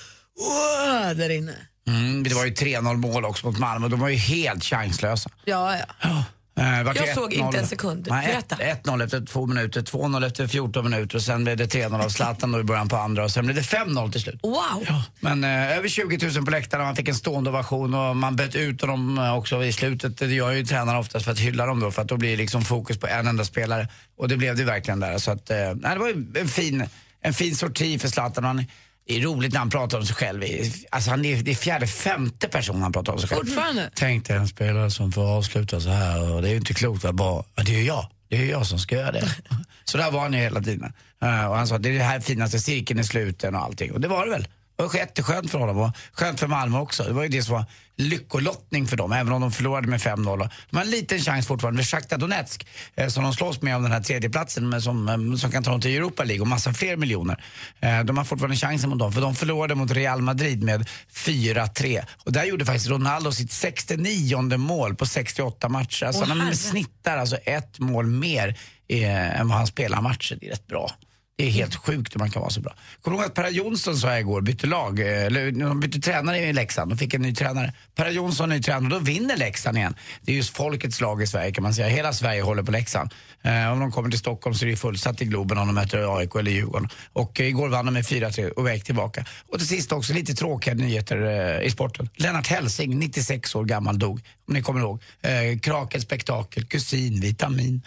där 1.16 1.30
inne. 1.30 1.54
Mm, 1.86 2.22
det 2.22 2.34
var 2.34 2.44
ju 2.44 2.50
3-0 2.54 2.96
mål 2.96 3.24
också 3.24 3.46
mot 3.46 3.58
Malmö. 3.58 3.88
De 3.88 4.00
var 4.00 4.08
ju 4.08 4.16
helt 4.16 4.64
chanslösa. 4.64 5.30
Ja, 5.44 5.76
ja. 5.76 5.86
Vart 6.02 6.24
Jag 6.58 6.94
det 6.94 7.14
såg 7.14 7.32
1-0. 7.32 7.46
inte 7.46 7.58
en 7.58 7.66
sekund. 7.66 8.06
Nej, 8.10 8.26
Berätta. 8.26 8.56
1-0 8.56 9.04
efter 9.04 9.26
två 9.26 9.46
minuter, 9.46 9.80
2-0 9.82 10.26
efter 10.26 10.46
14 10.46 10.84
minuter 10.90 11.16
och 11.16 11.22
sen 11.22 11.44
blev 11.44 11.56
det 11.56 11.66
3-0 11.66 12.04
av 12.04 12.08
Zlatan 12.08 12.52
då 12.52 12.60
i 12.60 12.64
början 12.64 12.88
på 12.88 12.96
andra 12.96 13.24
och 13.24 13.30
sen 13.30 13.44
blev 13.44 13.56
det 13.56 13.62
5-0 13.62 14.12
till 14.12 14.20
slut. 14.20 14.40
Wow! 14.42 15.02
Men 15.20 15.44
eh, 15.44 15.76
över 15.76 15.88
20 15.88 16.28
000 16.36 16.44
på 16.44 16.50
läktaren, 16.50 16.86
han 16.86 16.96
fick 16.96 17.08
en 17.08 17.14
stående 17.14 17.50
ovation 17.50 17.94
och 17.94 18.16
man 18.16 18.36
böt 18.36 18.54
ut 18.54 18.80
honom 18.80 19.18
eh, 19.18 19.36
också 19.36 19.64
i 19.64 19.72
slutet. 19.72 20.16
Det 20.18 20.26
gör 20.26 20.52
ju 20.52 20.64
tränarna 20.66 20.98
oftast 20.98 21.24
för 21.24 21.32
att 21.32 21.38
hylla 21.38 21.66
dem 21.66 21.80
då 21.80 21.90
för 21.90 22.02
att 22.02 22.08
då 22.08 22.16
blir 22.16 22.30
det 22.30 22.36
liksom 22.36 22.62
fokus 22.62 22.98
på 22.98 23.06
en 23.06 23.26
enda 23.26 23.44
spelare. 23.44 23.88
Och 24.18 24.28
det 24.28 24.36
blev 24.36 24.56
det 24.56 24.64
verkligen 24.64 25.00
där. 25.00 25.18
Så 25.18 25.30
att, 25.30 25.50
eh, 25.50 25.56
nej, 25.56 25.94
det 25.94 25.98
var 25.98 26.40
en 26.40 26.48
fin, 26.48 26.86
en 27.22 27.34
fin 27.34 27.56
sorti 27.56 27.98
för 27.98 28.08
Zlatan. 28.08 28.44
Han, 28.44 28.64
det 29.08 29.16
är 29.16 29.20
roligt 29.20 29.52
när 29.52 29.58
han 29.58 29.70
pratar 29.70 29.98
om 29.98 30.06
sig 30.06 30.16
själv. 30.16 30.42
Alltså 30.90 31.10
han 31.10 31.24
är, 31.24 31.42
det 31.42 31.50
är 31.50 31.54
fjärde, 31.54 31.86
femte 31.86 32.48
person 32.48 32.82
han 32.82 32.92
pratar 32.92 33.12
om 33.12 33.18
sig 33.18 33.28
själv. 33.28 33.46
Fortfarande? 33.46 33.90
Tänk 33.94 34.28
dig 34.28 34.36
en 34.36 34.48
spelare 34.48 34.90
som 34.90 35.12
får 35.12 35.36
avsluta 35.36 35.80
så 35.80 35.88
här 35.88 36.32
och 36.32 36.42
det 36.42 36.48
är 36.48 36.50
ju 36.50 36.56
inte 36.56 36.74
klokt 36.74 37.04
att 37.04 37.14
bara, 37.14 37.44
ja, 37.54 37.62
det 37.62 37.74
är 37.74 37.78
ju 37.78 37.84
jag. 37.84 38.06
Det 38.28 38.36
är 38.36 38.40
ju 38.40 38.50
jag 38.50 38.66
som 38.66 38.78
ska 38.78 38.96
göra 38.96 39.12
det. 39.12 39.28
så 39.84 39.98
där 39.98 40.10
var 40.10 40.20
han 40.20 40.32
ju 40.32 40.38
hela 40.38 40.60
tiden. 40.60 40.92
Eh, 41.22 41.46
och 41.46 41.56
han 41.56 41.66
sa 41.66 41.74
att 41.74 41.82
det 41.82 41.88
är 41.88 41.98
det 41.98 42.04
här 42.04 42.20
finaste 42.20 42.58
cirkeln 42.58 43.00
i 43.00 43.04
sluten 43.04 43.54
och 43.54 43.62
allting. 43.62 43.92
Och 43.92 44.00
det 44.00 44.08
var 44.08 44.24
det 44.24 44.30
väl. 44.30 44.48
Det 44.76 44.82
var 44.82 44.94
jätteskönt 44.94 45.50
för 45.50 45.58
honom 45.58 45.78
och 45.78 45.90
skönt 46.12 46.40
för 46.40 46.46
Malmö 46.46 46.78
också. 46.78 47.02
Det 47.02 47.12
var 47.12 47.22
ju 47.22 47.28
det 47.28 47.42
som 47.42 47.54
var 47.54 47.64
lyckolottning 47.98 48.86
för 48.86 48.96
dem, 48.96 49.12
även 49.12 49.32
om 49.32 49.40
de 49.40 49.52
förlorade 49.52 49.88
med 49.88 50.00
5-0. 50.00 50.50
De 50.70 50.76
har 50.76 50.84
en 50.84 50.90
liten 50.90 51.18
chans 51.18 51.46
fortfarande 51.46 51.82
Shakhtar 51.82 52.18
Donetsk 52.18 52.66
eh, 52.94 53.08
som 53.08 53.24
de 53.24 53.32
slåss 53.32 53.62
med 53.62 53.76
om 53.76 53.82
den 53.82 53.92
här 53.92 54.00
tredjeplatsen 54.00 54.68
men 54.68 54.82
som, 54.82 55.08
eh, 55.08 55.36
som 55.36 55.50
kan 55.50 55.62
ta 55.62 55.70
dem 55.70 55.80
till 55.80 55.96
Europa 55.96 56.24
League 56.24 56.40
och 56.40 56.46
massa 56.46 56.72
fler 56.72 56.96
miljoner. 56.96 57.44
Eh, 57.80 58.00
de 58.00 58.18
har 58.18 58.24
fortfarande 58.24 58.56
chansen 58.56 58.90
mot 58.90 58.98
dem 58.98 59.12
för 59.12 59.20
de 59.20 59.34
förlorade 59.34 59.74
mot 59.74 59.90
Real 59.90 60.22
Madrid 60.22 60.62
med 60.62 60.88
4-3. 61.12 62.04
Och 62.24 62.32
där 62.32 62.44
gjorde 62.44 62.64
faktiskt 62.64 62.88
Ronaldo 62.88 63.32
sitt 63.32 63.52
69 63.52 64.56
mål 64.56 64.94
på 64.94 65.06
68 65.06 65.68
matcher. 65.68 66.06
Alltså 66.06 66.22
Åh, 66.22 66.28
han 66.28 66.56
snittar 66.56 67.16
alltså 67.16 67.36
ett 67.36 67.78
mål 67.78 68.06
mer 68.06 68.58
eh, 68.88 69.40
än 69.40 69.48
vad 69.48 69.58
han 69.58 69.66
spelar 69.66 70.00
matcher. 70.00 70.38
Det 70.40 70.46
är 70.46 70.50
rätt 70.50 70.66
bra. 70.66 70.90
Det 71.38 71.46
är 71.46 71.50
helt 71.50 71.76
sjukt 71.76 72.14
hur 72.14 72.18
man 72.18 72.30
kan 72.30 72.40
vara 72.40 72.50
så 72.50 72.60
bra. 72.60 72.74
Kommer 73.02 73.16
du 73.16 73.22
ihåg 73.22 73.30
att 73.30 73.34
Per 73.34 73.50
Jonsson 73.50 73.96
sa 73.96 74.08
jag 74.10 74.20
igår, 74.20 74.40
bytte 74.40 74.66
lag, 74.66 75.00
eh, 75.00 75.06
eller 75.26 75.50
de 75.50 75.80
bytte 75.80 76.00
tränare 76.00 76.38
i 76.38 76.52
Leksand, 76.52 76.90
de 76.90 76.98
fick 76.98 77.14
en 77.14 77.22
ny 77.22 77.34
tränare. 77.34 77.72
Per 77.96 78.10
Jonsson 78.10 78.48
ny 78.48 78.62
tränare, 78.62 78.90
då 78.92 78.98
vinner 78.98 79.36
Leksand 79.36 79.76
igen. 79.76 79.94
Det 80.22 80.32
är 80.32 80.36
just 80.36 80.56
folkets 80.56 81.00
lag 81.00 81.22
i 81.22 81.26
Sverige 81.26 81.52
kan 81.52 81.62
man 81.62 81.74
säga. 81.74 81.88
Hela 81.88 82.12
Sverige 82.12 82.42
håller 82.42 82.62
på 82.62 82.72
Leksand. 82.72 83.10
Eh, 83.42 83.72
om 83.72 83.80
de 83.80 83.92
kommer 83.92 84.10
till 84.10 84.18
Stockholm 84.18 84.54
så 84.54 84.64
är 84.66 84.70
det 84.70 84.76
fullsatt 84.76 85.22
i 85.22 85.24
Globen 85.24 85.58
om 85.58 85.66
de 85.66 85.74
möter 85.74 86.18
AIK 86.18 86.34
eller 86.34 86.50
Djurgården. 86.50 86.88
Och 87.12 87.40
eh, 87.40 87.46
igår 87.48 87.68
vann 87.68 87.84
de 87.84 87.94
med 87.94 88.04
4-3 88.04 88.50
och 88.50 88.66
väg 88.66 88.84
tillbaka. 88.84 89.24
Och 89.52 89.58
till 89.58 89.68
sist 89.68 89.92
också 89.92 90.12
lite 90.12 90.34
tråkiga 90.34 90.74
nyheter 90.74 91.22
eh, 91.60 91.66
i 91.66 91.70
sporten. 91.70 92.08
Lennart 92.16 92.46
Hellsing, 92.46 92.98
96 92.98 93.54
år 93.54 93.64
gammal, 93.64 93.98
dog. 93.98 94.20
Om 94.48 94.54
ni 94.54 94.62
kommer 94.62 94.80
ihåg. 94.80 95.02
Eh, 95.22 95.58
Krakel 95.58 96.00
spektakel, 96.00 96.64
kusin, 96.64 97.20
vitamin. 97.20 97.82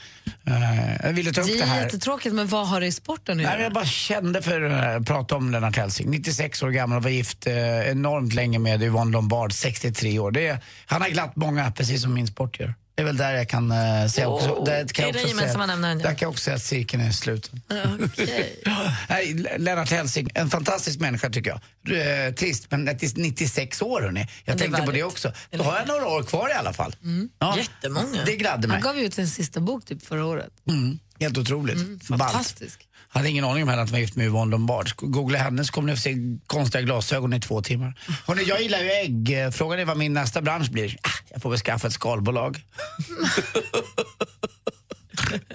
Eh, 0.47 1.05
jag 1.05 1.13
ville 1.13 1.31
ta 1.33 1.41
upp 1.41 1.47
Det 1.47 1.53
det 1.53 1.59
är 1.61 1.65
här. 1.65 1.83
jättetråkigt, 1.83 2.35
men 2.35 2.47
vad 2.47 2.67
har 2.67 2.79
det 2.81 2.87
i 2.87 2.91
sporten 2.91 3.40
att 3.45 3.54
Nej, 3.54 3.63
jag 3.63 3.73
bara 3.73 3.86
kände 3.86 4.41
för 4.41 4.62
att 4.62 5.06
prata 5.06 5.36
om 5.36 5.51
Lennart 5.51 5.77
Hellsing. 5.77 6.10
96 6.10 6.63
år 6.63 6.69
gammal 6.69 6.97
och 6.97 7.04
var 7.04 7.10
gift 7.10 7.47
eh, 7.47 7.89
enormt 7.89 8.34
länge 8.34 8.60
med 8.60 8.84
Yvonne 8.84 9.12
Lombard, 9.12 9.54
63 9.54 10.19
år. 10.19 10.32
Det 10.32 10.60
han 10.86 11.01
har 11.01 11.10
glatt 11.10 11.36
många, 11.36 11.71
precis 11.71 12.01
som 12.01 12.13
min 12.13 12.27
sport 12.27 12.60
gör. 12.60 12.73
Det 12.95 13.01
är 13.01 13.06
väl 13.06 13.17
där 13.17 13.34
jag 13.34 13.49
kan 13.49 13.71
uh, 13.71 14.08
säga 14.08 14.27
också. 14.27 14.49
Åh, 14.49 14.65
där 14.65 14.88
kan 14.88 15.06
jag 15.08 15.15
också 15.15 15.58
nämnaren, 15.58 15.99
ja. 15.99 16.08
Där 16.08 16.15
kan 16.15 16.25
jag 16.25 16.30
också 16.30 16.43
säga 16.43 16.56
att 16.56 16.63
cirkeln 16.63 17.04
är 17.04 17.12
sluten. 17.12 17.62
Nej, 19.10 19.34
Lennart 19.58 19.91
Hellsing, 19.91 20.30
en 20.34 20.49
fantastisk 20.49 20.99
människa 20.99 21.30
tycker 21.30 21.49
jag. 21.49 22.27
Eh, 22.27 22.34
trist, 22.34 22.71
men 22.71 22.86
96 23.15 23.82
år 23.82 24.01
hörni. 24.01 24.27
Jag 24.45 24.58
tänkte 24.58 24.82
på 24.82 24.91
det 24.91 25.04
också. 25.04 25.32
Då 25.49 25.63
har 25.63 25.77
jag 25.77 25.88
några 25.88 26.08
år 26.08 26.23
kvar 26.23 26.49
i 26.49 26.54
alla 26.54 26.73
fall. 26.73 26.95
Ja, 27.39 27.58
Jättemånga. 27.58 28.23
Det 28.25 28.36
gladde 28.36 28.67
mig. 28.67 28.82
Han 28.82 28.95
gav 28.95 29.04
ut 29.04 29.13
sin 29.13 29.27
sista 29.27 29.60
bok 29.60 29.86
typ 29.86 30.06
förra 30.06 30.25
året. 30.25 30.51
Mm, 30.67 30.99
helt 31.19 31.38
otroligt. 31.38 31.77
Ballt. 32.08 32.21
Fantastisk. 32.21 32.88
Hade 33.13 33.30
ingen 33.30 33.45
aning 33.45 33.63
om 33.63 33.69
henne 33.69 33.82
att 33.82 33.89
hon 33.89 33.93
var 33.93 34.00
gift 34.00 34.15
med 34.15 34.26
Yvonne 34.26 34.52
Lombard. 34.52 34.89
Googla 34.97 35.38
henne 35.38 35.65
så 35.65 35.74
kommer 35.74 35.88
ni 35.88 35.93
att 35.93 36.00
se 36.00 36.15
konstiga 36.47 36.82
glasögon 36.82 37.34
i 37.34 37.39
två 37.39 37.62
timmar. 37.62 38.00
Hörrni, 38.28 38.43
jag 38.43 38.62
gillar 38.62 38.80
ju 38.80 38.89
ägg. 38.89 39.54
Frågan 39.54 39.80
är 39.80 39.86
vad 39.86 39.97
min 39.97 40.13
nästa 40.13 40.41
bransch 40.41 40.71
blir. 40.71 40.97
Ah, 41.02 41.10
jag 41.30 41.41
får 41.41 41.50
väl 41.50 41.60
skaffa 41.60 41.88
ett 41.88 41.93
skalbolag. 41.93 42.58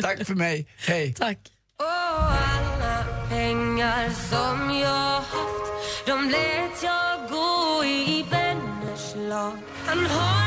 Tack 0.00 0.26
för 0.26 0.34
mig. 0.34 0.66
Hej. 0.76 1.14
Tack. 1.14 1.38
Och 1.78 2.32
alla 2.32 3.04
pengar 3.30 4.10
som 4.10 4.70
jag 4.80 5.20
haft 5.20 6.06
De 6.06 6.30
lät 6.30 6.82
jag 6.82 7.28
gå 7.30 7.84
i 7.84 8.24
vänners 8.30 9.14
lag 9.30 9.58
Han 9.86 10.06
har 10.06 10.45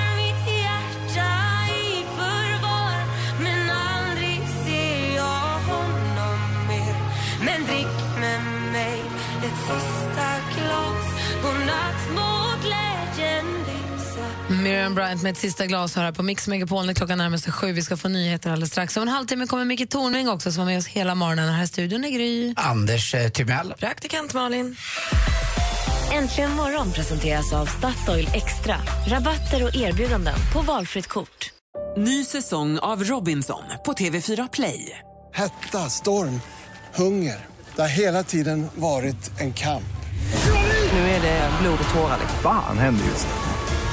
Bryant 15.00 15.22
med 15.22 15.32
ett 15.32 15.38
sista 15.38 15.66
glas 15.66 15.96
hör 15.96 16.04
här 16.04 16.12
på 16.12 16.24
Mix 16.24 16.48
Megapol 16.48 16.86
när 16.86 16.94
klockan 16.94 17.18
närmar 17.18 17.38
sig 17.38 17.52
sju. 17.54 17.72
Vi 17.72 17.82
ska 17.82 17.98
få 17.98 18.08
nyheter 18.08 18.50
alldeles 18.52 18.72
strax. 18.72 18.98
Om 18.98 19.04
en 19.04 19.10
halvtimme 19.10 19.48
kommer 19.48 19.66
Micke 19.66 19.90
Tornving 19.90 20.30
också 20.30 20.52
som 20.52 20.60
var 20.60 20.66
med 20.66 20.78
oss 20.78 20.88
hela 20.88 21.16
morgonen. 21.16 21.54
Här 21.54 21.64
i 21.64 21.68
studion 21.68 22.06
är 22.06 22.10
Gry. 22.10 22.54
Anders 22.58 23.16
eh, 23.16 23.30
Timell. 23.30 23.74
Praktikant 23.80 24.34
Malin. 24.34 24.76
Äntligen 26.12 26.52
morgon 26.52 26.92
presenteras 26.92 27.54
av 27.54 27.66
Statoil 27.66 28.30
Extra. 28.34 28.76
Rabatter 29.08 29.64
och 29.64 29.76
erbjudanden 29.76 30.36
på 30.54 30.62
valfritt 30.62 31.08
kort. 31.08 31.50
Ny 31.98 32.26
säsong 32.26 32.80
av 32.80 33.04
Robinson 33.04 33.64
på 33.86 33.94
TV4 33.94 34.50
Play. 34.54 35.00
Hetta, 35.34 35.90
storm, 35.90 36.42
hunger. 36.96 37.46
Det 37.76 37.82
har 37.82 37.90
hela 37.90 38.24
tiden 38.24 38.68
varit 38.76 39.40
en 39.40 39.54
kamp. 39.54 39.84
Nu 40.94 41.00
är 41.00 41.22
det 41.22 41.50
blod 41.62 41.80
och 41.88 41.94
tårar. 41.94 42.18
liksom. 42.22 42.40
Fan 42.44 42.78
händer 42.78 43.06
just 43.06 43.28
nu. 43.28 43.49